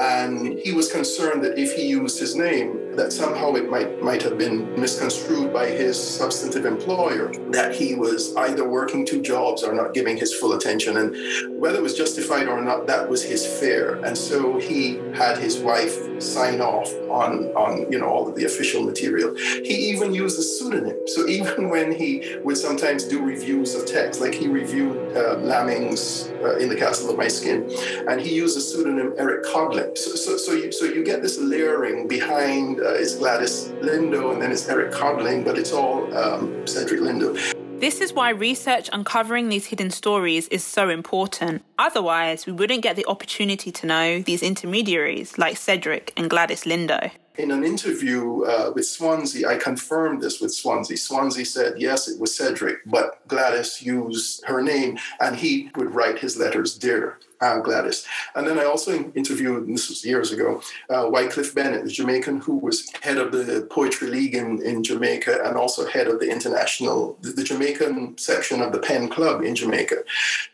and 0.00 0.58
he 0.58 0.72
was 0.72 0.90
concerned 0.90 1.42
that 1.44 1.58
if 1.58 1.74
he 1.74 1.86
used 1.86 2.18
his 2.18 2.34
name, 2.34 2.87
that 2.98 3.12
somehow 3.12 3.54
it 3.54 3.70
might 3.70 4.02
might 4.02 4.22
have 4.22 4.36
been 4.36 4.56
misconstrued 4.78 5.52
by 5.52 5.66
his 5.66 5.96
substantive 5.98 6.66
employer 6.66 7.32
that 7.50 7.74
he 7.74 7.94
was 7.94 8.34
either 8.36 8.68
working 8.68 9.06
two 9.06 9.22
jobs 9.22 9.62
or 9.62 9.72
not 9.72 9.94
giving 9.94 10.16
his 10.16 10.34
full 10.34 10.52
attention, 10.52 10.96
and 10.96 11.60
whether 11.60 11.78
it 11.78 11.82
was 11.82 11.96
justified 11.96 12.48
or 12.48 12.60
not, 12.60 12.86
that 12.86 13.08
was 13.08 13.22
his 13.22 13.46
fear, 13.46 13.96
and 14.04 14.16
so 14.16 14.58
he 14.58 14.96
had 15.14 15.38
his 15.38 15.58
wife 15.58 15.96
sign 16.20 16.60
off 16.60 16.92
on 17.08 17.46
on 17.54 17.90
you 17.90 17.98
know 17.98 18.08
all 18.08 18.28
of 18.28 18.34
the 18.34 18.44
official 18.44 18.82
material. 18.82 19.34
He 19.34 19.74
even 19.90 20.12
used 20.12 20.38
a 20.38 20.42
pseudonym, 20.42 20.98
so 21.06 21.26
even 21.38 21.70
when 21.70 21.92
he 21.92 22.36
would 22.42 22.56
sometimes 22.56 23.04
do 23.04 23.22
reviews 23.22 23.74
of 23.74 23.86
text, 23.86 24.20
like 24.20 24.34
he 24.34 24.48
reviewed 24.48 25.16
uh, 25.16 25.36
Lamming's 25.36 26.30
uh, 26.42 26.56
In 26.56 26.68
the 26.68 26.76
Castle 26.76 27.10
of 27.10 27.16
My 27.16 27.28
Skin, 27.28 27.70
and 28.08 28.20
he 28.20 28.34
used 28.34 28.56
a 28.56 28.60
pseudonym 28.60 29.14
Eric 29.18 29.44
Codling. 29.44 29.96
So, 29.96 30.12
so, 30.12 30.36
so, 30.36 30.52
you, 30.52 30.72
so 30.72 30.84
you 30.84 31.04
get 31.04 31.22
this 31.22 31.38
layering 31.38 32.08
behind 32.08 32.80
uh, 32.88 32.92
it's 32.92 33.16
Gladys 33.16 33.68
Lindo 33.82 34.32
and 34.32 34.40
then 34.40 34.50
it's 34.50 34.68
Eric 34.68 34.92
Codling, 34.92 35.44
but 35.44 35.58
it's 35.58 35.72
all 35.72 36.12
um, 36.16 36.66
Cedric 36.66 37.00
Lindo. 37.00 37.36
This 37.80 38.00
is 38.00 38.12
why 38.12 38.30
research 38.30 38.90
uncovering 38.92 39.50
these 39.50 39.66
hidden 39.66 39.90
stories 39.90 40.48
is 40.48 40.64
so 40.64 40.88
important. 40.88 41.62
Otherwise, 41.78 42.44
we 42.44 42.52
wouldn't 42.52 42.82
get 42.82 42.96
the 42.96 43.06
opportunity 43.06 43.70
to 43.70 43.86
know 43.86 44.20
these 44.20 44.42
intermediaries 44.42 45.38
like 45.38 45.56
Cedric 45.56 46.12
and 46.16 46.28
Gladys 46.28 46.64
Lindo. 46.64 47.12
In 47.38 47.52
an 47.52 47.62
interview 47.62 48.42
uh, 48.42 48.72
with 48.74 48.84
Swanzy, 48.84 49.46
I 49.46 49.58
confirmed 49.58 50.20
this 50.20 50.40
with 50.40 50.50
Swanzy. 50.50 50.94
Swanzy 50.94 51.46
said, 51.46 51.80
yes, 51.80 52.08
it 52.08 52.18
was 52.18 52.36
Cedric, 52.36 52.78
but 52.84 53.26
Gladys 53.28 53.80
used 53.80 54.44
her 54.46 54.60
name 54.60 54.98
and 55.20 55.36
he 55.36 55.70
would 55.76 55.94
write 55.94 56.18
his 56.18 56.36
letters, 56.36 56.76
dear 56.76 57.20
uh, 57.40 57.60
Gladys. 57.60 58.06
And 58.34 58.46
then 58.46 58.58
I 58.58 58.64
also 58.64 59.12
interviewed, 59.14 59.68
this 59.68 59.88
was 59.88 60.04
years 60.04 60.32
ago, 60.32 60.62
uh, 60.90 61.08
Wycliffe 61.10 61.54
Bennett, 61.54 61.84
the 61.84 61.90
Jamaican 61.90 62.40
who 62.40 62.56
was 62.56 62.90
head 63.02 63.18
of 63.18 63.32
the 63.32 63.66
Poetry 63.70 64.08
League 64.08 64.34
in, 64.34 64.60
in 64.62 64.82
Jamaica 64.82 65.42
and 65.44 65.56
also 65.56 65.86
head 65.86 66.08
of 66.08 66.20
the 66.20 66.30
international, 66.30 67.18
the, 67.20 67.30
the 67.30 67.44
Jamaican 67.44 68.18
section 68.18 68.60
of 68.60 68.72
the 68.72 68.80
Pen 68.80 69.08
Club 69.08 69.42
in 69.42 69.54
Jamaica. 69.54 69.98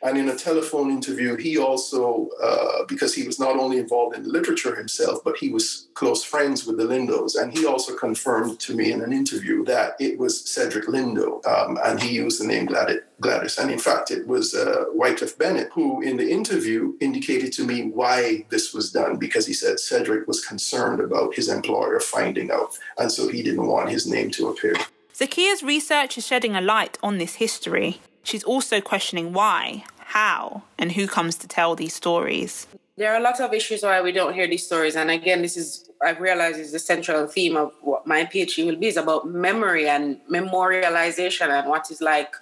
And 0.02 0.18
in 0.18 0.28
a 0.28 0.36
telephone 0.36 0.90
interview, 0.90 1.36
he 1.36 1.58
also, 1.58 2.28
uh, 2.42 2.84
because 2.86 3.14
he 3.14 3.26
was 3.26 3.40
not 3.40 3.56
only 3.56 3.78
involved 3.78 4.16
in 4.16 4.30
literature 4.30 4.74
himself, 4.74 5.22
but 5.24 5.36
he 5.36 5.48
was 5.48 5.88
close 5.94 6.22
friends 6.22 6.66
with 6.66 6.73
the 6.76 6.84
Lindos. 6.84 7.40
And 7.40 7.56
he 7.56 7.66
also 7.66 7.94
confirmed 7.94 8.60
to 8.60 8.74
me 8.74 8.92
in 8.92 9.00
an 9.02 9.12
interview 9.12 9.64
that 9.64 9.96
it 10.00 10.18
was 10.18 10.48
Cedric 10.48 10.86
Lindo, 10.86 11.44
um, 11.46 11.78
and 11.84 12.00
he 12.00 12.14
used 12.14 12.40
the 12.40 12.46
name 12.46 12.66
Gladys. 12.66 13.00
Gladys. 13.20 13.58
And 13.58 13.70
in 13.70 13.78
fact, 13.78 14.10
it 14.10 14.26
was 14.26 14.54
uh, 14.54 14.86
Wycliffe 14.92 15.38
Bennett 15.38 15.70
who, 15.72 16.02
in 16.02 16.16
the 16.16 16.28
interview, 16.30 16.94
indicated 17.00 17.52
to 17.54 17.64
me 17.64 17.84
why 17.84 18.44
this 18.50 18.74
was 18.74 18.90
done 18.90 19.16
because 19.16 19.46
he 19.46 19.52
said 19.52 19.78
Cedric 19.78 20.26
was 20.26 20.44
concerned 20.44 21.00
about 21.00 21.34
his 21.34 21.48
employer 21.48 22.00
finding 22.00 22.50
out. 22.50 22.76
And 22.98 23.10
so 23.10 23.28
he 23.28 23.42
didn't 23.42 23.66
want 23.66 23.90
his 23.90 24.06
name 24.06 24.30
to 24.32 24.48
appear. 24.48 24.74
Zakiya's 25.14 25.62
research 25.62 26.18
is 26.18 26.26
shedding 26.26 26.56
a 26.56 26.60
light 26.60 26.98
on 27.02 27.18
this 27.18 27.36
history. 27.36 28.00
She's 28.24 28.42
also 28.42 28.80
questioning 28.80 29.32
why, 29.32 29.84
how, 30.14 30.62
and 30.78 30.92
who 30.92 31.08
comes 31.08 31.34
to 31.34 31.48
tell 31.48 31.74
these 31.74 31.92
stories. 31.92 32.68
There 32.96 33.12
are 33.12 33.16
a 33.16 33.20
lot 33.20 33.40
of 33.40 33.52
issues 33.52 33.82
why 33.82 34.00
we 34.00 34.12
don't 34.12 34.32
hear 34.32 34.46
these 34.46 34.64
stories. 34.64 34.94
And 34.94 35.10
again, 35.10 35.42
this 35.42 35.56
is, 35.56 35.90
I've 36.00 36.20
realized, 36.20 36.60
is 36.60 36.70
the 36.70 36.78
central 36.78 37.26
theme 37.26 37.56
of 37.56 37.72
what 37.80 38.06
my 38.06 38.24
PhD 38.24 38.64
will 38.64 38.76
be 38.76 38.86
is 38.86 38.96
about 38.96 39.26
memory 39.26 39.88
and 39.88 40.20
memorialization 40.30 41.48
and 41.48 41.68
what 41.68 41.90
is 41.90 42.00
like 42.00 42.32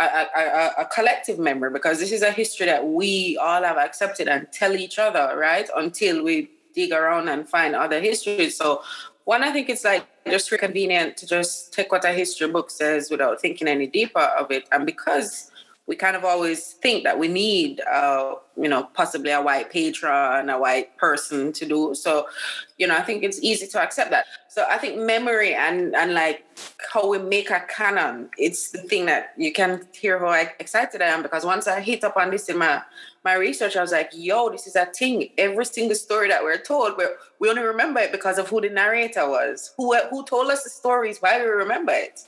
a, 0.00 0.04
a, 0.04 0.70
a, 0.78 0.84
collective 0.86 1.38
memory 1.38 1.70
because 1.70 2.00
this 2.00 2.10
is 2.10 2.22
a 2.22 2.32
history 2.32 2.66
that 2.66 2.84
we 2.84 3.38
all 3.40 3.62
have 3.62 3.76
accepted 3.76 4.26
and 4.26 4.48
tell 4.50 4.74
each 4.74 4.98
other, 4.98 5.38
right? 5.38 5.70
Until 5.76 6.24
we 6.24 6.50
dig 6.74 6.90
around 6.90 7.28
and 7.28 7.48
find 7.48 7.76
other 7.76 8.00
histories. 8.00 8.56
So 8.56 8.82
One, 9.26 9.44
I 9.44 9.52
think 9.52 9.68
it's 9.68 9.84
like 9.84 10.04
just 10.28 10.50
convenient 10.50 11.16
to 11.18 11.26
just 11.26 11.72
take 11.72 11.92
what 11.92 12.04
a 12.04 12.12
history 12.12 12.48
book 12.48 12.68
says 12.70 13.10
without 13.10 13.40
thinking 13.40 13.68
any 13.68 13.86
deeper 13.86 14.26
of 14.40 14.50
it. 14.50 14.64
And 14.72 14.84
because 14.84 15.52
we 15.86 15.94
kind 15.94 16.16
of 16.16 16.24
always 16.24 16.72
think 16.72 17.04
that 17.04 17.16
we 17.18 17.28
need, 17.28 17.80
uh, 17.80 18.34
you 18.56 18.68
know, 18.68 18.84
possibly 18.94 19.30
a 19.30 19.40
white 19.40 19.70
patron, 19.70 20.50
a 20.50 20.58
white 20.58 20.96
person 20.96 21.52
to 21.52 21.64
do. 21.64 21.94
So, 21.94 22.26
you 22.76 22.88
know, 22.88 22.96
I 22.96 23.02
think 23.02 23.22
it's 23.22 23.40
easy 23.40 23.68
to 23.68 23.80
accept 23.80 24.10
that. 24.10 24.26
So 24.48 24.64
I 24.68 24.78
think 24.78 24.98
memory 24.98 25.54
and 25.54 25.94
and 25.94 26.14
like 26.14 26.44
how 26.92 27.08
we 27.08 27.18
make 27.18 27.50
a 27.50 27.60
canon, 27.68 28.30
it's 28.36 28.70
the 28.70 28.78
thing 28.78 29.06
that 29.06 29.34
you 29.36 29.52
can 29.52 29.86
hear 29.92 30.18
how 30.18 30.32
excited 30.58 31.02
I 31.02 31.06
am 31.06 31.22
because 31.22 31.44
once 31.44 31.68
I 31.68 31.80
hit 31.80 32.02
up 32.02 32.16
on 32.16 32.30
this 32.30 32.48
in 32.48 32.58
my 32.58 32.82
my 33.24 33.34
research, 33.34 33.76
I 33.76 33.82
was 33.82 33.92
like, 33.92 34.10
yo, 34.12 34.48
this 34.50 34.66
is 34.66 34.74
a 34.74 34.86
thing. 34.86 35.30
Every 35.38 35.66
single 35.66 35.94
story 35.94 36.28
that 36.28 36.42
we're 36.42 36.58
told, 36.58 36.96
we 36.96 37.04
we 37.38 37.48
only 37.48 37.62
remember 37.62 38.00
it 38.00 38.10
because 38.10 38.38
of 38.38 38.48
who 38.48 38.60
the 38.60 38.70
narrator 38.70 39.28
was, 39.28 39.72
who 39.76 39.94
who 40.10 40.24
told 40.24 40.50
us 40.50 40.64
the 40.64 40.70
stories, 40.70 41.18
why 41.20 41.38
do 41.38 41.44
we 41.44 41.50
remember 41.50 41.92
it. 41.92 42.22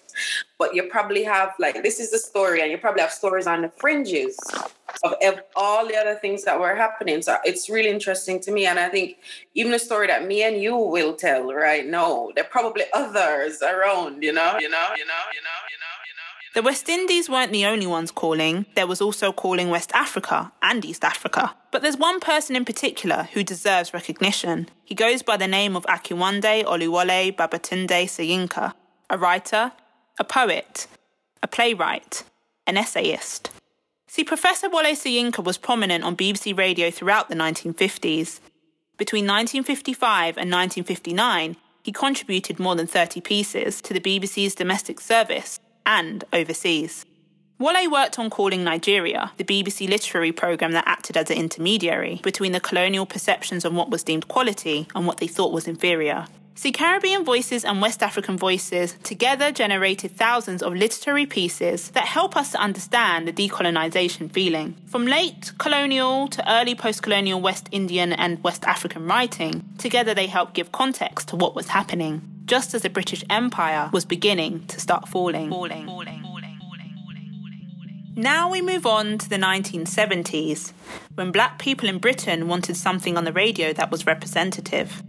But 0.59 0.75
you 0.75 0.85
probably 0.85 1.25
have 1.25 1.55
like 1.59 1.83
this 1.83 2.01
is 2.01 2.11
the 2.11 2.19
story, 2.19 2.61
and 2.63 2.71
you 2.71 2.79
probably 2.79 3.03
have 3.03 3.13
stories 3.13 3.47
on 3.47 3.63
the 3.63 3.69
fringes 3.69 4.37
of 5.05 5.15
all 5.55 5.87
the 5.87 5.97
other 5.97 6.15
things 6.15 6.45
that 6.45 6.59
were 6.59 6.75
happening. 6.75 7.23
So 7.23 7.39
it's 7.45 7.69
really 7.69 7.91
interesting 7.91 8.41
to 8.41 8.51
me, 8.51 8.67
and 8.67 8.79
I 8.79 8.89
think 8.89 9.19
even 9.55 9.73
the 9.73 9.79
story 9.79 10.07
that 10.09 10.27
me 10.27 10.43
and 10.43 10.61
you 10.61 10.77
will 10.77 11.15
tell 11.15 11.53
right 11.53 11.87
now, 11.87 12.31
there 12.35 12.45
are 12.45 12.49
probably 12.49 12.85
others 12.93 13.63
around. 13.63 14.23
You 14.23 14.33
know, 14.33 14.59
you 14.59 14.69
know, 14.69 14.89
you 14.97 15.05
know, 15.05 15.25
you 15.35 15.43
know, 15.47 15.59
you 15.69 15.79
know. 15.79 15.99
The 16.55 16.63
West 16.63 16.89
Indies 16.89 17.29
weren't 17.29 17.53
the 17.53 17.67
only 17.67 17.87
ones 17.87 18.11
calling, 18.11 18.67
there 18.75 18.87
was 18.87 19.01
also 19.01 19.33
calling 19.33 19.69
West 19.69 19.93
Africa 19.95 20.51
and 20.63 20.85
East 20.85 21.05
Africa. 21.05 21.55
But 21.71 21.83
there's 21.83 21.99
one 21.99 22.21
person 22.21 22.57
in 22.57 22.65
particular 22.65 23.29
who 23.35 23.45
deserves 23.45 23.93
recognition. 23.93 24.69
He 24.85 24.95
goes 24.95 25.23
by 25.23 25.37
the 25.37 25.47
name 25.47 25.77
of 25.77 25.85
Akinwande 25.87 26.65
Oluwole 26.65 27.37
Babatunde 27.37 28.09
Soyinka, 28.09 28.73
a 29.11 29.19
writer, 29.19 29.73
a 30.19 30.25
poet, 30.25 30.87
a 31.43 31.49
playwright, 31.49 32.25
an 32.67 32.77
essayist. 32.77 33.51
See, 34.07 34.25
Professor 34.25 34.69
Wole 34.69 34.95
Soyinka 34.95 35.45
was 35.45 35.59
prominent 35.59 36.03
on 36.03 36.17
BBC 36.17 36.57
Radio 36.57 36.91
throughout 36.91 37.29
the 37.29 37.35
1950s. 37.35 38.41
Between 38.97 39.27
1955 39.27 40.37
and 40.39 40.51
1959, 40.51 41.57
he 41.83 41.93
contributed 41.93 42.59
more 42.59 42.75
than 42.75 42.87
30 42.87 43.21
pieces 43.21 43.81
to 43.83 43.95
the 43.95 44.01
BBC's 44.01 44.55
domestic 44.55 45.01
service 45.01 45.61
and 45.87 46.25
overseas. 46.33 47.05
Wole 47.61 47.91
worked 47.91 48.19
on 48.19 48.31
Calling 48.31 48.63
Nigeria, 48.63 49.33
the 49.37 49.45
BBC 49.45 49.89
literary 49.89 50.33
programme 50.33 50.73
that 50.73 50.87
acted 50.87 51.17
as 51.17 51.31
an 51.31 51.39
intermediary 51.39 52.21
between 52.23 52.53
the 52.53 52.61
colonial 52.61 53.05
perceptions 53.05 53.65
on 53.65 53.75
what 53.75 53.91
was 53.91 54.05
deemed 54.05 54.29
quality 54.29 54.87
and 54.95 55.07
what 55.07 55.19
they 55.19 55.27
thought 55.27 55.53
was 55.53 55.67
inferior. 55.67 56.27
See, 56.59 56.73
Caribbean 56.73 57.25
Voices 57.25 57.65
and 57.65 57.81
West 57.81 58.03
African 58.03 58.37
Voices 58.37 58.97
together 59.05 59.53
generated 59.53 60.17
thousands 60.17 60.61
of 60.61 60.75
literary 60.75 61.25
pieces 61.25 61.93
that 61.93 62.05
help 62.05 62.37
us 62.37 62.51
to 62.51 62.59
understand 62.59 63.29
the 63.29 63.33
decolonisation 63.33 64.29
feeling. 64.29 64.75
From 64.87 65.07
late 65.07 65.53
colonial 65.59 66.27
to 66.27 66.53
early 66.53 66.75
post 66.75 67.01
colonial 67.01 67.41
West 67.41 67.69
Indian 67.71 68.13
and 68.13 68.43
West 68.43 68.65
African 68.65 69.07
writing, 69.07 69.69
together 69.79 70.15
they 70.15 70.27
help 70.27 70.53
give 70.53 70.73
context 70.73 71.29
to 71.29 71.37
what 71.37 71.55
was 71.55 71.69
happening 71.69 72.23
just 72.47 72.75
as 72.75 72.83
the 72.83 72.91
British 72.91 73.23
Empire 73.31 73.89
was 73.93 74.05
beginning 74.05 74.67
to 74.67 74.81
start 74.81 75.07
falling. 75.09 75.51
falling, 75.51 75.87
falling. 75.87 76.25
Now 78.17 78.51
we 78.51 78.63
move 78.63 78.85
on 78.85 79.19
to 79.19 79.29
the 79.29 79.37
1970s, 79.37 80.73
when 81.15 81.31
black 81.31 81.61
people 81.61 81.89
in 81.89 81.99
Britain 81.99 82.49
wanted 82.49 82.77
something 82.77 83.17
on 83.17 83.23
the 83.23 83.33
radio 83.33 83.73
that 83.75 83.93
was 83.93 84.07
representative, 84.07 85.05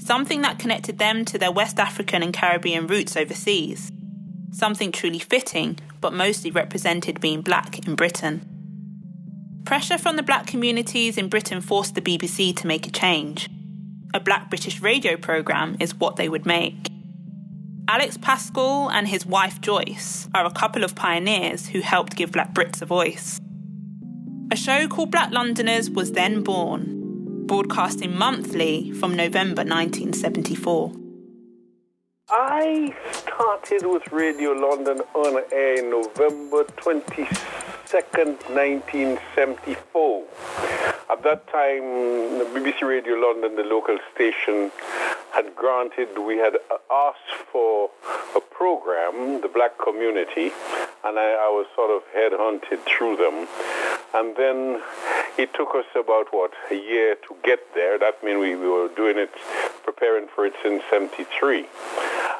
something 0.00 0.42
that 0.42 0.58
connected 0.58 0.98
them 0.98 1.24
to 1.26 1.38
their 1.38 1.52
West 1.52 1.78
African 1.78 2.22
and 2.22 2.32
Caribbean 2.32 2.86
roots 2.86 3.16
overseas, 3.16 3.92
something 4.50 4.92
truly 4.92 5.18
fitting, 5.18 5.78
but 6.00 6.12
mostly 6.12 6.50
represented 6.50 7.20
being 7.20 7.42
black 7.42 7.86
in 7.86 7.94
Britain. 7.94 8.46
Pressure 9.64 9.98
from 9.98 10.16
the 10.16 10.22
black 10.22 10.46
communities 10.46 11.16
in 11.16 11.28
Britain 11.28 11.60
forced 11.60 11.94
the 11.94 12.00
BBC 12.00 12.56
to 12.56 12.66
make 12.66 12.86
a 12.86 12.90
change 12.90 13.48
a 14.12 14.20
black 14.20 14.48
British 14.48 14.80
radio 14.80 15.16
programme 15.16 15.76
is 15.80 15.94
what 15.94 16.16
they 16.16 16.28
would 16.28 16.46
make. 16.46 16.90
Alex 17.88 18.16
Pascall 18.16 18.90
and 18.90 19.08
his 19.08 19.26
wife 19.26 19.60
Joyce 19.60 20.28
are 20.34 20.44
a 20.44 20.50
couple 20.50 20.84
of 20.84 20.94
pioneers 20.94 21.68
who 21.68 21.80
helped 21.80 22.16
give 22.16 22.32
black 22.32 22.54
Brits 22.54 22.82
a 22.82 22.86
voice. 22.86 23.40
A 24.52 24.56
show 24.56 24.88
called 24.88 25.10
Black 25.10 25.32
Londoners 25.32 25.90
was 25.90 26.12
then 26.12 26.42
born, 26.42 26.99
broadcasting 27.50 28.16
monthly 28.16 28.92
from 28.92 29.16
November 29.16 29.64
1974. 29.64 30.92
I 32.28 32.94
started 33.10 33.86
with 33.86 34.12
Radio 34.12 34.52
London 34.52 35.00
on 35.14 35.42
air 35.50 35.82
November 35.82 36.62
22nd, 37.90 38.38
1974. 38.54 40.24
At 41.10 41.24
that 41.24 41.48
time, 41.48 42.38
the 42.38 42.46
BBC 42.54 42.82
Radio 42.82 43.14
London, 43.14 43.56
the 43.56 43.64
local 43.64 43.98
station, 44.14 44.70
had 45.32 45.56
granted, 45.56 46.16
we 46.16 46.36
had 46.36 46.54
asked 46.88 47.34
for 47.50 47.90
a 48.36 48.40
program, 48.40 49.40
the 49.40 49.48
black 49.52 49.76
community, 49.76 50.52
and 51.02 51.18
I, 51.18 51.34
I 51.34 51.50
was 51.50 51.66
sort 51.74 51.90
of 51.90 52.02
headhunted 52.14 52.86
through 52.86 53.16
them. 53.16 53.48
And 54.14 54.36
then 54.36 54.80
it 55.36 55.52
took 55.54 55.74
us 55.74 55.86
about, 55.96 56.28
what, 56.30 56.52
a 56.70 56.76
year 56.76 57.16
to 57.26 57.36
get 57.42 57.74
there. 57.74 57.98
That 57.98 58.22
means 58.22 58.38
we, 58.38 58.54
we 58.54 58.68
were 58.68 58.88
doing 58.94 59.18
it, 59.18 59.30
preparing 59.82 60.28
for 60.28 60.46
it 60.46 60.54
since 60.62 60.84
73. 60.90 61.66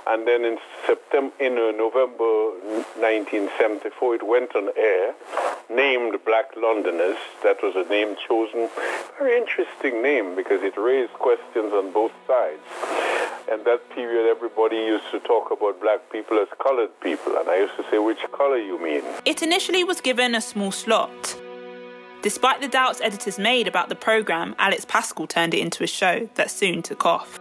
And 0.06 0.26
then 0.26 0.44
in 0.44 0.58
September, 0.86 1.32
in 1.38 1.52
uh, 1.52 1.70
November 1.70 2.50
1974, 2.98 4.14
it 4.16 4.26
went 4.26 4.56
on 4.56 4.70
air, 4.76 5.14
named 5.68 6.18
Black 6.24 6.56
Londoners. 6.56 7.16
That 7.42 7.62
was 7.62 7.74
a 7.76 7.88
name 7.88 8.16
chosen. 8.26 8.68
Very 9.18 9.36
interesting 9.36 10.02
name 10.02 10.34
because 10.34 10.62
it 10.62 10.76
raised 10.76 11.12
questions 11.14 11.72
on 11.72 11.92
both 11.92 12.12
sides. 12.26 12.62
And 13.50 13.64
that 13.64 13.80
period, 13.90 14.28
everybody 14.28 14.76
used 14.76 15.10
to 15.10 15.20
talk 15.20 15.50
about 15.50 15.80
black 15.80 16.00
people 16.12 16.38
as 16.38 16.48
colored 16.62 16.90
people. 17.00 17.36
And 17.36 17.48
I 17.48 17.58
used 17.58 17.76
to 17.76 17.84
say, 17.90 17.98
which 17.98 18.20
color 18.32 18.58
you 18.58 18.78
mean? 18.82 19.02
It 19.24 19.42
initially 19.42 19.82
was 19.84 20.00
given 20.00 20.34
a 20.34 20.40
small 20.40 20.72
slot. 20.72 21.36
Despite 22.22 22.60
the 22.60 22.68
doubts 22.68 23.00
editors 23.00 23.38
made 23.38 23.66
about 23.66 23.88
the 23.88 23.94
programme, 23.94 24.54
Alex 24.58 24.84
Pascall 24.84 25.28
turned 25.28 25.54
it 25.54 25.60
into 25.60 25.82
a 25.82 25.86
show 25.86 26.28
that 26.34 26.50
soon 26.50 26.82
took 26.82 27.06
off. 27.06 27.38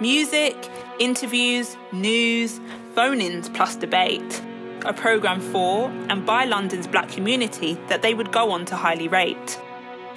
Music, 0.00 0.56
interviews, 0.98 1.76
news, 1.92 2.60
phone 2.94 3.20
ins 3.20 3.48
plus 3.50 3.76
debate. 3.76 4.42
A 4.84 4.92
programme 4.92 5.40
for 5.40 5.90
and 6.08 6.26
by 6.26 6.44
London's 6.44 6.86
black 6.86 7.08
community 7.08 7.78
that 7.88 8.02
they 8.02 8.14
would 8.14 8.32
go 8.32 8.50
on 8.50 8.64
to 8.66 8.76
highly 8.76 9.08
rate. 9.08 9.60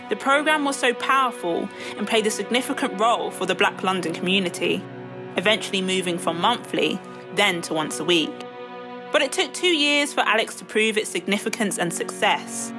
The 0.09 0.15
programme 0.15 0.65
was 0.65 0.75
so 0.75 0.93
powerful 0.93 1.69
and 1.97 2.07
played 2.07 2.27
a 2.27 2.31
significant 2.31 2.99
role 2.99 3.31
for 3.31 3.45
the 3.45 3.55
black 3.55 3.83
London 3.83 4.13
community, 4.13 4.83
eventually 5.35 5.81
moving 5.81 6.17
from 6.17 6.39
monthly, 6.39 6.99
then 7.35 7.61
to 7.63 7.73
once 7.73 7.99
a 7.99 8.03
week. 8.03 8.33
But 9.11 9.21
it 9.21 9.31
took 9.31 9.53
two 9.53 9.67
years 9.67 10.13
for 10.13 10.21
Alex 10.21 10.55
to 10.55 10.65
prove 10.65 10.97
its 10.97 11.09
significance 11.09 11.77
and 11.77 11.93
success. 11.93 12.71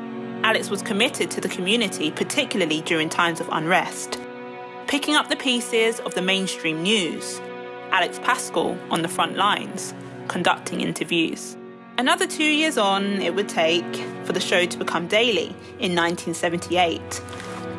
Alex 0.42 0.70
was 0.70 0.82
committed 0.82 1.30
to 1.32 1.40
the 1.40 1.48
community, 1.48 2.10
particularly 2.10 2.80
during 2.82 3.08
times 3.08 3.40
of 3.40 3.48
unrest 3.50 4.18
picking 4.88 5.14
up 5.14 5.28
the 5.28 5.36
pieces 5.36 6.00
of 6.00 6.14
the 6.14 6.22
mainstream 6.22 6.82
news, 6.82 7.40
Alex 7.92 8.18
Pascall 8.20 8.78
on 8.90 9.02
the 9.02 9.08
front 9.08 9.36
lines, 9.36 9.92
conducting 10.28 10.80
interviews. 10.80 11.57
Another 11.98 12.28
two 12.28 12.44
years 12.44 12.78
on, 12.78 13.20
it 13.20 13.34
would 13.34 13.48
take 13.48 13.96
for 14.22 14.32
the 14.32 14.38
show 14.38 14.64
to 14.64 14.78
become 14.78 15.08
daily 15.08 15.48
in 15.80 15.96
1978. 15.96 17.00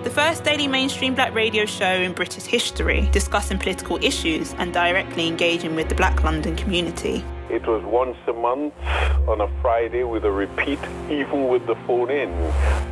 The 0.03 0.09
first 0.09 0.43
daily 0.43 0.67
mainstream 0.67 1.15
black 1.15 1.33
radio 1.33 1.65
show 1.65 1.85
in 1.93 2.11
British 2.11 2.43
history, 2.43 3.07
discussing 3.13 3.57
political 3.57 3.97
issues 4.03 4.53
and 4.55 4.73
directly 4.73 5.25
engaging 5.25 5.73
with 5.73 5.87
the 5.87 5.95
black 5.95 6.21
London 6.21 6.57
community. 6.57 7.23
It 7.49 7.65
was 7.65 7.81
once 7.85 8.17
a 8.27 8.33
month 8.33 8.73
on 9.29 9.39
a 9.39 9.47
Friday 9.61 10.03
with 10.03 10.25
a 10.25 10.31
repeat, 10.31 10.79
even 11.09 11.47
with 11.47 11.65
the 11.65 11.75
phone 11.87 12.11
in, 12.11 12.29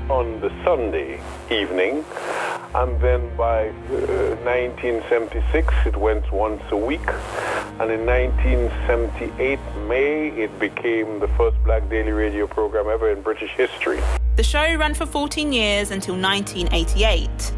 on 0.09 0.39
the 0.39 0.49
Sunday 0.63 1.21
evening. 1.51 2.05
And 2.73 3.01
then 3.01 3.35
by 3.35 3.67
uh, 3.67 4.37
1976, 4.45 5.73
it 5.87 5.97
went 5.97 6.31
once 6.31 6.63
a 6.71 6.77
week. 6.77 7.05
And 7.79 7.91
in 7.91 8.05
1978, 8.07 9.59
May, 9.87 10.29
it 10.29 10.57
became 10.59 11.19
the 11.19 11.27
first 11.29 11.63
black 11.63 11.87
daily 11.89 12.11
radio 12.11 12.47
program 12.47 12.87
ever 12.87 13.11
in 13.11 13.21
British 13.21 13.51
history. 13.51 14.01
The 14.35 14.43
show 14.43 14.75
ran 14.75 14.95
for 14.95 15.05
14 15.05 15.53
years 15.53 15.91
until 15.91 16.15
1988. 16.19 17.53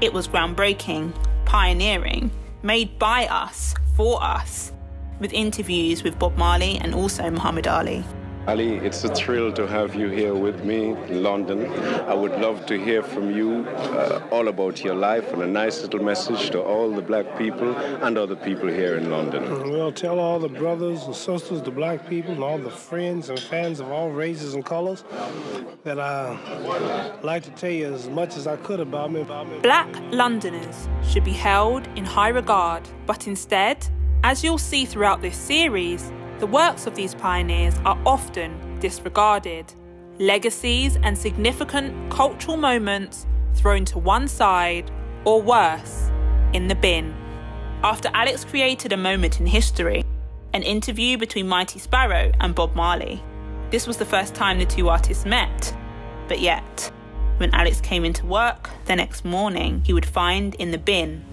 It 0.00 0.12
was 0.12 0.26
groundbreaking, 0.26 1.12
pioneering, 1.44 2.30
made 2.62 2.98
by 2.98 3.26
us, 3.26 3.74
for 3.94 4.22
us 4.22 4.72
with 5.20 5.32
interviews 5.32 6.02
with 6.02 6.18
Bob 6.18 6.36
Marley 6.38 6.78
and 6.78 6.94
also 6.94 7.28
Muhammad 7.30 7.66
Ali. 7.66 8.04
Ali, 8.48 8.76
it's 8.76 9.04
a 9.04 9.14
thrill 9.14 9.52
to 9.52 9.66
have 9.66 9.94
you 9.94 10.08
here 10.08 10.34
with 10.34 10.64
me 10.64 10.92
in 10.92 11.22
London. 11.22 11.66
I 12.08 12.14
would 12.14 12.32
love 12.40 12.64
to 12.68 12.82
hear 12.82 13.02
from 13.02 13.30
you 13.30 13.66
uh, 13.68 14.26
all 14.30 14.48
about 14.48 14.82
your 14.82 14.94
life 14.94 15.30
and 15.34 15.42
a 15.42 15.46
nice 15.46 15.82
little 15.82 16.02
message 16.02 16.48
to 16.52 16.62
all 16.62 16.90
the 16.90 17.02
black 17.02 17.36
people 17.36 17.76
and 17.76 18.16
other 18.16 18.36
people 18.36 18.68
here 18.68 18.96
in 18.96 19.10
London. 19.10 19.70
Well, 19.70 19.92
tell 19.92 20.18
all 20.18 20.38
the 20.38 20.48
brothers 20.48 21.02
and 21.02 21.14
sisters, 21.14 21.60
the 21.60 21.70
black 21.70 22.08
people, 22.08 22.32
and 22.32 22.42
all 22.42 22.56
the 22.56 22.70
friends 22.70 23.28
and 23.28 23.38
fans 23.38 23.80
of 23.80 23.92
all 23.92 24.08
races 24.08 24.54
and 24.54 24.64
colors 24.64 25.04
that 25.84 26.00
I 26.00 27.18
like 27.22 27.42
to 27.42 27.50
tell 27.50 27.70
you 27.70 27.92
as 27.92 28.08
much 28.08 28.38
as 28.38 28.46
I 28.46 28.56
could 28.56 28.80
about 28.80 29.12
me. 29.12 29.20
About 29.20 29.46
me. 29.46 29.58
Black 29.58 29.94
Londoners 30.10 30.88
should 31.06 31.24
be 31.24 31.34
held 31.34 31.86
in 31.98 32.06
high 32.06 32.30
regard, 32.30 32.88
but 33.04 33.26
instead, 33.26 33.86
as 34.24 34.42
you'll 34.42 34.56
see 34.56 34.86
throughout 34.86 35.20
this 35.20 35.36
series, 35.36 36.10
the 36.38 36.46
works 36.46 36.86
of 36.86 36.94
these 36.94 37.14
pioneers 37.14 37.74
are 37.84 37.98
often 38.06 38.78
disregarded. 38.80 39.72
Legacies 40.18 40.96
and 41.02 41.16
significant 41.16 42.10
cultural 42.10 42.56
moments 42.56 43.26
thrown 43.54 43.84
to 43.86 43.98
one 43.98 44.28
side, 44.28 44.90
or 45.24 45.42
worse, 45.42 46.10
in 46.52 46.68
the 46.68 46.74
bin. 46.74 47.14
After 47.82 48.08
Alex 48.14 48.44
created 48.44 48.92
a 48.92 48.96
moment 48.96 49.40
in 49.40 49.46
history, 49.46 50.04
an 50.52 50.62
interview 50.62 51.18
between 51.18 51.48
Mighty 51.48 51.78
Sparrow 51.78 52.32
and 52.40 52.54
Bob 52.54 52.74
Marley. 52.74 53.22
This 53.70 53.86
was 53.86 53.96
the 53.96 54.04
first 54.04 54.34
time 54.34 54.58
the 54.58 54.64
two 54.64 54.88
artists 54.88 55.24
met, 55.24 55.76
but 56.28 56.40
yet, 56.40 56.90
when 57.38 57.54
Alex 57.54 57.80
came 57.80 58.04
into 58.04 58.26
work 58.26 58.70
the 58.86 58.96
next 58.96 59.24
morning, 59.24 59.82
he 59.84 59.92
would 59.92 60.06
find 60.06 60.54
in 60.56 60.70
the 60.70 60.78
bin 60.78 61.24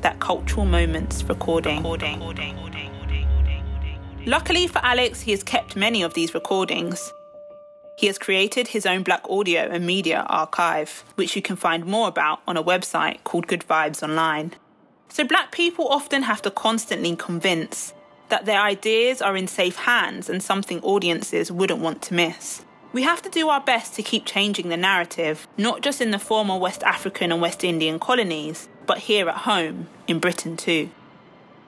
that 0.00 0.18
cultural 0.20 0.66
moments 0.66 1.22
recording. 1.24 1.76
recording, 1.76 2.18
recording, 2.18 2.56
Luckily 4.26 4.68
for 4.68 4.78
Alex, 4.84 5.20
he 5.22 5.32
has 5.32 5.42
kept 5.42 5.74
many 5.74 6.02
of 6.02 6.14
these 6.14 6.32
recordings. 6.32 7.12
He 7.98 8.06
has 8.06 8.18
created 8.18 8.68
his 8.68 8.86
own 8.86 9.02
black 9.02 9.28
audio 9.28 9.62
and 9.62 9.84
media 9.84 10.24
archive, 10.28 11.02
which 11.16 11.34
you 11.34 11.42
can 11.42 11.56
find 11.56 11.84
more 11.84 12.06
about 12.06 12.40
on 12.46 12.56
a 12.56 12.62
website 12.62 13.24
called 13.24 13.48
Good 13.48 13.64
Vibes 13.68 14.00
Online. 14.00 14.52
So, 15.08 15.24
black 15.24 15.50
people 15.50 15.88
often 15.88 16.22
have 16.22 16.40
to 16.42 16.52
constantly 16.52 17.16
convince 17.16 17.94
that 18.28 18.44
their 18.44 18.60
ideas 18.60 19.20
are 19.20 19.36
in 19.36 19.48
safe 19.48 19.76
hands 19.76 20.30
and 20.30 20.40
something 20.40 20.80
audiences 20.82 21.50
wouldn't 21.50 21.80
want 21.80 22.00
to 22.02 22.14
miss. 22.14 22.64
We 22.92 23.02
have 23.02 23.22
to 23.22 23.28
do 23.28 23.48
our 23.48 23.60
best 23.60 23.94
to 23.94 24.04
keep 24.04 24.24
changing 24.24 24.68
the 24.68 24.76
narrative, 24.76 25.48
not 25.58 25.82
just 25.82 26.00
in 26.00 26.12
the 26.12 26.18
former 26.20 26.56
West 26.56 26.84
African 26.84 27.32
and 27.32 27.40
West 27.42 27.64
Indian 27.64 27.98
colonies, 27.98 28.68
but 28.86 28.98
here 28.98 29.28
at 29.28 29.38
home, 29.38 29.88
in 30.06 30.20
Britain 30.20 30.56
too 30.56 30.90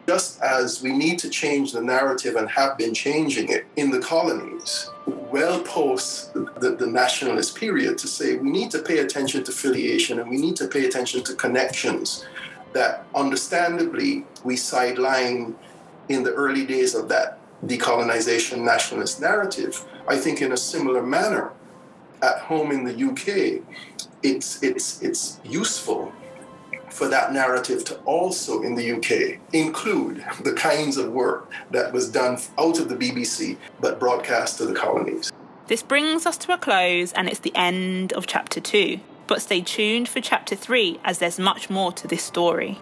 just 0.06 0.40
as 0.42 0.82
we 0.82 0.92
need 0.92 1.18
to 1.18 1.28
change 1.28 1.72
the 1.72 1.80
narrative 1.80 2.36
and 2.36 2.48
have 2.50 2.76
been 2.76 2.92
changing 2.94 3.48
it 3.48 3.66
in 3.76 3.90
the 3.90 4.00
colonies, 4.00 4.90
well 5.06 5.62
post 5.62 6.32
the, 6.34 6.76
the, 6.78 6.86
nationalist 6.86 7.56
period, 7.56 7.96
to 7.98 8.06
say 8.06 8.36
we 8.36 8.50
need 8.50 8.70
to 8.70 8.80
pay 8.80 8.98
attention 8.98 9.42
to 9.44 9.52
filiation 9.52 10.18
and 10.20 10.28
we 10.28 10.36
need 10.36 10.56
to 10.56 10.68
pay 10.68 10.84
attention 10.86 11.22
to 11.24 11.34
connections 11.34 12.26
that 12.72 13.06
understandably 13.14 14.24
we 14.44 14.56
sideline 14.56 15.54
in 16.08 16.22
the 16.22 16.32
early 16.34 16.66
days 16.66 16.94
of 16.94 17.08
that 17.08 17.38
decolonization 17.66 18.62
nationalist 18.62 19.20
narrative. 19.20 19.84
I 20.06 20.16
think 20.16 20.42
in 20.42 20.52
a 20.52 20.56
similar 20.56 21.02
manner, 21.02 21.52
at 22.20 22.38
home 22.38 22.70
in 22.70 22.84
the 22.84 22.94
UK, 23.10 23.62
it's, 24.22 24.62
it's, 24.62 25.02
it's 25.02 25.40
useful 25.44 26.12
for 26.94 27.08
that 27.08 27.32
narrative 27.32 27.84
to 27.84 27.96
also 28.04 28.62
in 28.62 28.76
the 28.76 28.92
UK 28.92 29.40
include 29.52 30.24
the 30.44 30.52
kinds 30.52 30.96
of 30.96 31.10
work 31.10 31.50
that 31.72 31.92
was 31.92 32.08
done 32.08 32.38
out 32.56 32.78
of 32.78 32.88
the 32.88 32.94
BBC 32.94 33.56
but 33.80 33.98
broadcast 33.98 34.58
to 34.58 34.64
the 34.64 34.74
colonies. 34.74 35.32
This 35.66 35.82
brings 35.82 36.24
us 36.24 36.36
to 36.38 36.52
a 36.52 36.58
close 36.58 37.12
and 37.12 37.28
it's 37.28 37.40
the 37.40 37.54
end 37.56 38.12
of 38.12 38.28
chapter 38.28 38.60
2. 38.60 39.00
But 39.26 39.42
stay 39.42 39.60
tuned 39.60 40.08
for 40.08 40.20
chapter 40.20 40.54
3 40.54 41.00
as 41.02 41.18
there's 41.18 41.38
much 41.38 41.68
more 41.68 41.90
to 41.92 42.06
this 42.06 42.22
story. 42.22 42.78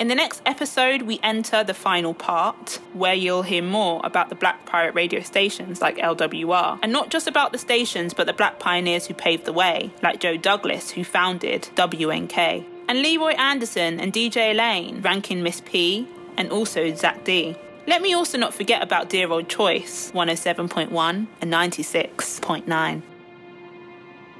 In 0.00 0.08
the 0.08 0.16
next 0.16 0.42
episode, 0.44 1.02
we 1.02 1.20
enter 1.22 1.62
the 1.62 1.72
final 1.72 2.14
part, 2.14 2.80
where 2.94 3.14
you'll 3.14 3.42
hear 3.44 3.62
more 3.62 4.00
about 4.02 4.28
the 4.28 4.34
black 4.34 4.66
pirate 4.66 4.92
radio 4.92 5.20
stations 5.20 5.80
like 5.80 5.98
LWR, 5.98 6.80
and 6.82 6.90
not 6.90 7.10
just 7.10 7.28
about 7.28 7.52
the 7.52 7.58
stations, 7.58 8.12
but 8.12 8.26
the 8.26 8.32
black 8.32 8.58
pioneers 8.58 9.06
who 9.06 9.14
paved 9.14 9.44
the 9.44 9.52
way, 9.52 9.92
like 10.02 10.18
Joe 10.18 10.36
Douglas, 10.36 10.90
who 10.90 11.04
founded 11.04 11.68
WNK, 11.76 12.64
and 12.88 13.02
Leroy 13.02 13.34
Anderson 13.34 14.00
and 14.00 14.12
DJ 14.12 14.50
Elaine, 14.50 15.00
ranking 15.00 15.44
Miss 15.44 15.62
P, 15.64 16.08
and 16.36 16.50
also 16.50 16.92
Zach 16.92 17.22
D. 17.22 17.54
Let 17.86 18.02
me 18.02 18.14
also 18.14 18.36
not 18.36 18.52
forget 18.52 18.82
about 18.82 19.08
Dear 19.08 19.30
Old 19.30 19.48
Choice 19.48 20.10
107.1 20.10 21.28
and 21.40 21.52
96.9. 21.52 23.02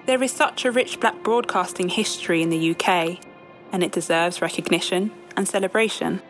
There 0.07 0.23
is 0.23 0.33
such 0.33 0.65
a 0.65 0.73
rich 0.73 0.99
black 0.99 1.23
broadcasting 1.23 1.91
history 1.91 2.43
in 2.43 2.51
the 2.51 2.73
UK, 2.73 3.21
and 3.71 3.85
it 3.85 3.93
deserves 3.93 4.43
recognition 4.43 5.13
and 5.37 5.49
celebration. 5.49 6.23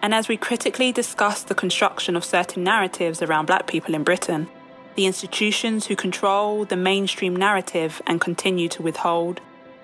And 0.00 0.14
as 0.14 0.28
we 0.28 0.36
critically 0.36 0.92
discuss 0.92 1.42
the 1.42 1.54
construction 1.54 2.16
of 2.16 2.24
certain 2.24 2.62
narratives 2.62 3.20
around 3.20 3.46
black 3.46 3.66
people 3.66 3.94
in 3.94 4.04
Britain, 4.04 4.48
the 4.94 5.06
institutions 5.06 5.86
who 5.86 5.96
control 5.96 6.64
the 6.64 6.76
mainstream 6.76 7.34
narrative 7.34 8.02
and 8.06 8.20
continue 8.20 8.68
to 8.68 8.82
withhold 8.82 9.40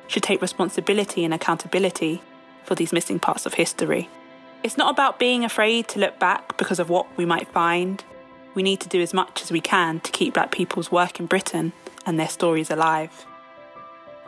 should 0.06 0.22
take 0.22 0.42
responsibility 0.42 1.24
and 1.24 1.32
accountability 1.32 2.22
for 2.64 2.74
these 2.74 2.92
missing 2.92 3.18
parts 3.18 3.46
of 3.46 3.54
history. 3.54 4.08
It's 4.62 4.76
not 4.76 4.90
about 4.90 5.18
being 5.18 5.44
afraid 5.44 5.88
to 5.88 5.98
look 5.98 6.18
back 6.18 6.56
because 6.56 6.78
of 6.78 6.88
what 6.88 7.06
we 7.16 7.24
might 7.24 7.48
find. 7.48 8.02
We 8.54 8.62
need 8.62 8.80
to 8.80 8.88
do 8.88 9.00
as 9.00 9.12
much 9.12 9.42
as 9.42 9.52
we 9.52 9.60
can 9.60 10.00
to 10.00 10.12
keep 10.12 10.34
black 10.34 10.50
people's 10.50 10.90
work 10.90 11.20
in 11.20 11.26
Britain 11.26 11.72
and 12.06 12.18
their 12.18 12.28
stories 12.28 12.70
alive. 12.70 13.26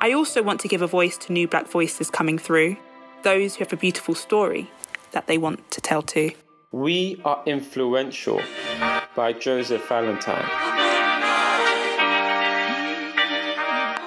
I 0.01 0.13
also 0.13 0.43
want 0.43 0.61
to 0.61 0.69
give 0.69 0.83
a 0.83 0.87
voice 0.87 1.17
to 1.19 1.33
new 1.33 1.49
black 1.49 1.69
voices 1.69 2.11
coming 2.11 2.39
through 2.39 2.77
those 3.23 3.57
who 3.57 3.65
have 3.65 3.73
a 3.73 3.77
beautiful 3.77 4.15
story 4.15 4.71
that 5.13 5.27
they 5.27 5.39
want 5.39 5.71
to 5.71 5.81
tell 5.81 6.03
too. 6.03 6.33
We 6.73 7.21
are 7.25 7.43
influential 7.47 8.41
by 9.15 9.33
Joseph 9.33 9.89
Valentine. 9.89 10.45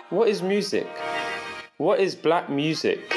What 0.10 0.28
is 0.28 0.42
music? 0.42 0.88
What 1.78 2.00
is 2.00 2.16
black 2.16 2.50
music? 2.50 3.16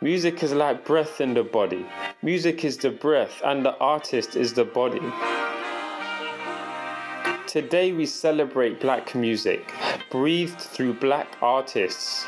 Music 0.00 0.42
is 0.42 0.52
like 0.52 0.84
breath 0.84 1.20
in 1.20 1.34
the 1.34 1.42
body. 1.42 1.86
Music 2.22 2.64
is 2.64 2.76
the 2.76 2.90
breath, 2.90 3.40
and 3.44 3.64
the 3.64 3.76
artist 3.78 4.36
is 4.36 4.52
the 4.52 4.64
body. 4.64 5.00
Today 7.46 7.92
we 7.92 8.06
celebrate 8.06 8.80
black 8.80 9.14
music, 9.14 9.72
breathed 10.10 10.60
through 10.60 10.94
black 10.94 11.36
artists. 11.40 12.26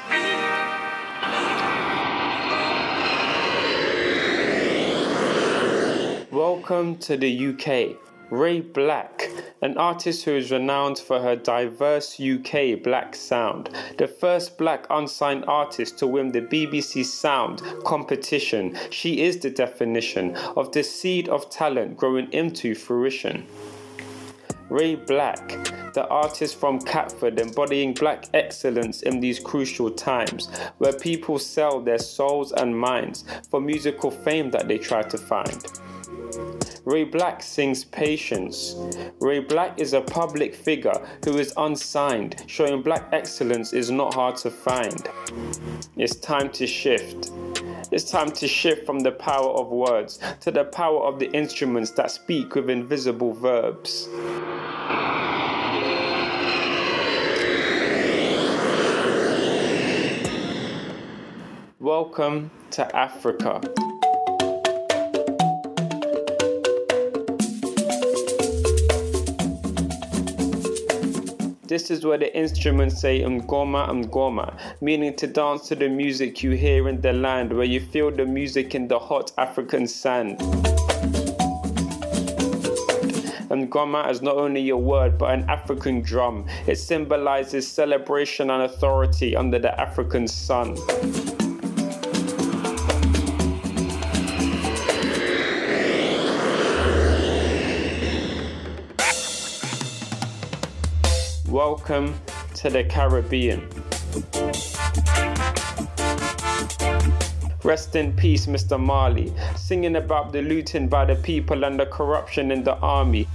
Welcome 6.70 6.98
to 6.98 7.16
the 7.16 7.48
UK. 7.48 7.96
Ray 8.30 8.62
BLK, 8.62 9.42
an 9.60 9.76
artist 9.76 10.24
who 10.24 10.36
is 10.36 10.52
renowned 10.52 11.00
for 11.00 11.18
her 11.18 11.34
diverse 11.34 12.20
UK 12.20 12.80
black 12.80 13.16
sound, 13.16 13.70
the 13.98 14.06
first 14.06 14.56
black 14.56 14.86
unsigned 14.88 15.46
artist 15.46 15.98
to 15.98 16.06
win 16.06 16.30
the 16.30 16.42
BBC 16.42 17.04
Sound 17.04 17.60
competition. 17.84 18.78
She 18.90 19.22
is 19.22 19.40
the 19.40 19.50
definition 19.50 20.36
of 20.56 20.70
the 20.70 20.84
seed 20.84 21.28
of 21.28 21.50
talent 21.50 21.96
growing 21.96 22.32
into 22.32 22.76
fruition. 22.76 23.44
Ray 24.68 24.94
BLK, 24.94 25.92
the 25.94 26.06
artist 26.06 26.54
from 26.54 26.78
Catford 26.82 27.40
embodying 27.40 27.94
black 27.94 28.26
excellence 28.32 29.02
in 29.02 29.18
these 29.18 29.40
crucial 29.40 29.90
times 29.90 30.48
where 30.78 30.92
people 30.92 31.40
sell 31.40 31.80
their 31.80 31.98
souls 31.98 32.52
and 32.52 32.78
minds 32.78 33.24
for 33.50 33.60
musical 33.60 34.12
fame 34.12 34.52
that 34.52 34.68
they 34.68 34.78
try 34.78 35.02
to 35.02 35.18
find. 35.18 35.66
Ray 36.84 37.04
BLK 37.04 37.42
sings 37.42 37.84
Patience. 37.84 38.74
Ray 39.20 39.44
BLK 39.44 39.78
is 39.78 39.92
a 39.92 40.00
public 40.00 40.54
figure 40.54 41.06
who 41.24 41.38
is 41.38 41.52
unsigned, 41.56 42.42
showing 42.46 42.82
black 42.82 43.08
excellence 43.12 43.72
is 43.72 43.90
not 43.90 44.14
hard 44.14 44.36
to 44.38 44.50
find. 44.50 45.08
It's 45.96 46.16
time 46.16 46.50
to 46.50 46.66
shift. 46.66 47.30
It's 47.92 48.10
time 48.10 48.30
to 48.32 48.48
shift 48.48 48.86
from 48.86 49.00
the 49.00 49.12
power 49.12 49.50
of 49.50 49.68
words 49.68 50.18
to 50.40 50.50
the 50.50 50.64
power 50.64 51.02
of 51.02 51.18
the 51.18 51.30
instruments 51.32 51.90
that 51.92 52.10
speak 52.10 52.54
with 52.54 52.70
invisible 52.70 53.32
verbs. 53.32 54.08
Welcome 61.78 62.50
to 62.72 62.96
Africa. 62.96 63.60
This 71.70 71.88
is 71.88 72.04
where 72.04 72.18
the 72.18 72.36
instruments 72.36 73.00
say 73.00 73.20
ngoma 73.20 73.86
ngoma, 73.90 74.58
meaning 74.80 75.14
to 75.14 75.28
dance 75.28 75.68
to 75.68 75.76
the 75.76 75.88
music 75.88 76.42
you 76.42 76.50
hear 76.50 76.88
in 76.88 77.00
the 77.00 77.12
land, 77.12 77.52
where 77.52 77.64
you 77.64 77.78
feel 77.78 78.10
the 78.10 78.26
music 78.26 78.74
in 78.74 78.88
the 78.88 78.98
hot 78.98 79.30
African 79.38 79.86
sand. 79.86 80.38
Ngoma 83.50 84.10
is 84.10 84.20
not 84.20 84.34
only 84.34 84.68
a 84.70 84.76
word 84.76 85.16
but 85.16 85.32
an 85.32 85.48
African 85.48 86.00
drum. 86.00 86.44
It 86.66 86.74
symbolizes 86.74 87.70
celebration 87.70 88.50
and 88.50 88.64
authority 88.64 89.36
under 89.36 89.60
the 89.60 89.80
African 89.80 90.26
sun. 90.26 90.76
Welcome 101.50 102.14
to 102.54 102.70
the 102.70 102.84
Caribbean. 102.84 103.68
Rest 107.64 107.96
in 107.96 108.12
peace, 108.12 108.46
Mr. 108.46 108.78
Marley, 108.78 109.32
singing 109.56 109.96
about 109.96 110.30
the 110.30 110.42
looting 110.42 110.86
by 110.86 111.06
the 111.06 111.16
people 111.16 111.64
and 111.64 111.76
the 111.76 111.86
corruption 111.86 112.52
in 112.52 112.62
the 112.62 112.76
army. 112.76 113.26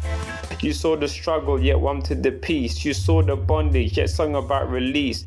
You 0.61 0.71
saw 0.71 0.95
the 0.95 1.09
struggle, 1.09 1.61
yet 1.61 1.77
wanted 1.77 2.23
the 2.23 2.31
peace. 2.31 2.85
You 2.85 2.93
saw 2.93 3.21
the 3.21 3.35
bondage, 3.35 3.97
yet 3.97 4.09
sung 4.09 4.35
about 4.35 4.71
release. 4.71 5.25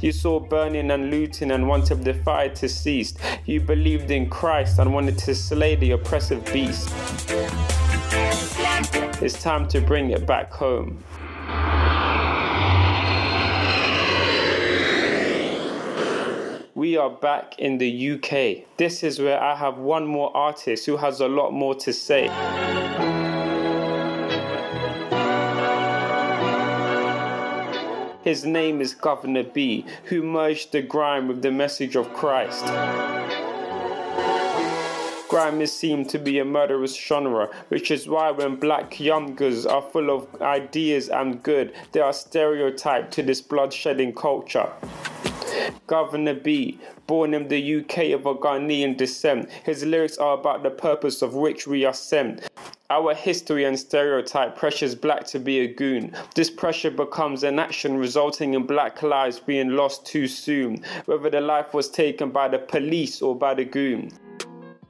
You 0.00 0.10
saw 0.10 0.40
burning 0.40 0.90
and 0.90 1.12
looting 1.12 1.52
and 1.52 1.68
wanted 1.68 2.02
the 2.02 2.14
fire 2.14 2.48
to 2.56 2.68
cease. 2.68 3.14
You 3.44 3.60
believed 3.60 4.10
in 4.10 4.28
Christ 4.28 4.80
and 4.80 4.92
wanted 4.92 5.16
to 5.18 5.34
slay 5.36 5.76
the 5.76 5.92
oppressive 5.92 6.44
beast. 6.52 6.92
It's 9.22 9.40
time 9.40 9.68
to 9.68 9.80
bring 9.80 10.10
it 10.10 10.26
back 10.26 10.52
home. 10.52 11.04
We 16.86 16.96
are 16.96 17.10
back 17.10 17.58
in 17.58 17.78
the 17.78 18.12
UK. 18.12 18.64
This 18.76 19.02
is 19.02 19.18
where 19.18 19.42
I 19.42 19.56
have 19.56 19.76
one 19.76 20.06
more 20.06 20.30
artist 20.36 20.86
who 20.86 20.96
has 20.98 21.18
a 21.18 21.26
lot 21.26 21.50
more 21.50 21.74
to 21.74 21.92
say. 21.92 22.28
His 28.22 28.44
name 28.44 28.80
is 28.80 28.94
Guvna 28.94 29.52
B, 29.52 29.84
who 30.04 30.22
merged 30.22 30.70
the 30.70 30.80
grime 30.80 31.26
with 31.26 31.42
the 31.42 31.50
message 31.50 31.96
of 31.96 32.14
Christ. 32.14 32.64
Grime 35.28 35.60
is 35.60 35.72
seen 35.72 36.06
to 36.06 36.20
be 36.20 36.38
a 36.38 36.44
murderous 36.44 36.94
genre, 36.94 37.50
which 37.68 37.90
is 37.90 38.08
why 38.08 38.30
when 38.30 38.54
black 38.54 39.00
youngers 39.00 39.66
are 39.66 39.82
full 39.82 40.08
of 40.08 40.40
ideas 40.40 41.08
and 41.08 41.42
good, 41.42 41.74
they 41.90 42.00
are 42.00 42.12
stereotyped 42.12 43.12
to 43.12 43.22
this 43.24 43.42
bloodshedding 43.42 44.14
culture. 44.14 44.70
Guvna 45.88 46.40
B, 46.40 46.78
born 47.08 47.34
in 47.34 47.48
the 47.48 47.76
UK 47.76 48.12
of 48.12 48.24
a 48.26 48.36
Ghanaian 48.36 48.96
descent, 48.96 49.50
his 49.64 49.84
lyrics 49.84 50.16
are 50.16 50.34
about 50.34 50.62
the 50.62 50.70
purpose 50.70 51.22
of 51.22 51.34
which 51.34 51.66
we 51.66 51.84
are 51.84 51.94
sent. 51.94 52.48
Our 52.88 53.12
history 53.12 53.64
and 53.64 53.76
stereotype 53.76 54.56
pressures 54.56 54.94
black 54.94 55.26
to 55.26 55.40
be 55.40 55.58
a 55.58 55.66
goon. 55.66 56.14
This 56.36 56.50
pressure 56.50 56.92
becomes 56.92 57.42
an 57.42 57.58
action 57.58 57.98
resulting 57.98 58.54
in 58.54 58.62
black 58.62 59.02
lives 59.02 59.40
being 59.40 59.70
lost 59.70 60.06
too 60.06 60.28
soon, 60.28 60.84
whether 61.06 61.30
the 61.30 61.40
life 61.40 61.74
was 61.74 61.88
taken 61.88 62.30
by 62.30 62.46
the 62.46 62.60
police 62.60 63.22
or 63.22 63.34
by 63.34 63.54
the 63.54 63.64
goon. 63.64 64.12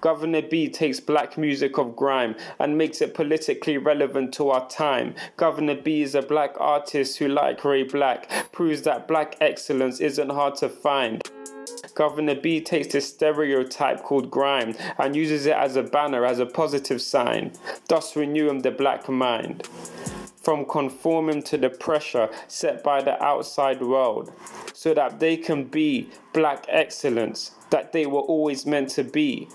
Guvna 0.01 0.49
B 0.49 0.69
takes 0.69 1.01
black 1.01 1.39
music 1.39 1.79
of 1.79 1.97
grime 1.97 2.37
and 2.59 2.77
makes 2.77 3.01
it 3.01 3.15
politically 3.15 3.79
relevant 3.79 4.35
to 4.35 4.51
our 4.51 4.69
time. 4.69 5.15
Guvna 5.37 5.83
B 5.83 6.03
is 6.03 6.15
a 6.15 6.23
black 6.23 6.55
artist 6.59 7.19
who, 7.19 7.29
like 7.29 7.65
Ray 7.65 7.85
BLK, 7.85 8.53
proves 8.53 8.83
that 8.83 9.09
black 9.09 9.37
excellence 9.41 10.01
isn't 10.01 10.31
hard 10.31 10.57
to 10.57 10.69
find. 10.69 11.23
Guvna 11.95 12.41
B 12.41 12.61
takes 12.61 12.93
this 12.93 13.09
stereotype 13.09 14.03
called 14.03 14.31
grime 14.31 14.75
and 14.99 15.17
uses 15.17 15.47
it 15.47 15.57
as 15.57 15.77
a 15.77 15.83
banner, 15.83 16.27
as 16.27 16.39
a 16.39 16.47
positive 16.47 17.01
sign, 17.01 17.53
thus 17.89 18.15
renewing 18.17 18.63
the 18.63 18.71
black 18.71 19.09
mind 19.09 19.67
from 20.47 20.65
conforming 20.65 21.43
to 21.43 21.59
the 21.59 21.69
pressure 21.69 22.29
set 22.47 22.85
by 22.85 23.03
the 23.03 23.21
outside 23.21 23.83
world 23.83 24.31
so 24.73 24.95
that 24.95 25.19
they 25.19 25.37
can 25.37 25.65
be 25.65 26.09
black 26.33 26.65
excellence 26.69 27.51
that 27.71 27.93
they 27.93 28.07
were 28.07 28.21
always 28.21 28.65
meant 28.65 28.89
to 28.89 29.03
be. 29.03 29.49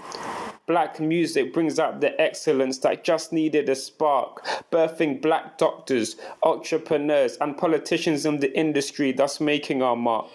Black 0.67 0.99
music 0.99 1.53
brings 1.53 1.79
out 1.79 2.01
the 2.01 2.19
excellence 2.19 2.79
that 2.79 3.05
just 3.05 3.31
needed 3.31 3.69
a 3.69 3.75
spark, 3.75 4.45
birthing 4.69 5.21
black 5.21 5.57
doctors, 5.57 6.17
entrepreneurs, 6.43 7.37
and 7.39 7.57
politicians 7.57 8.25
in 8.25 8.41
the 8.41 8.53
industry, 8.53 9.13
thus 9.13 9.39
making 9.39 9.81
our 9.81 9.95
mark. 9.95 10.27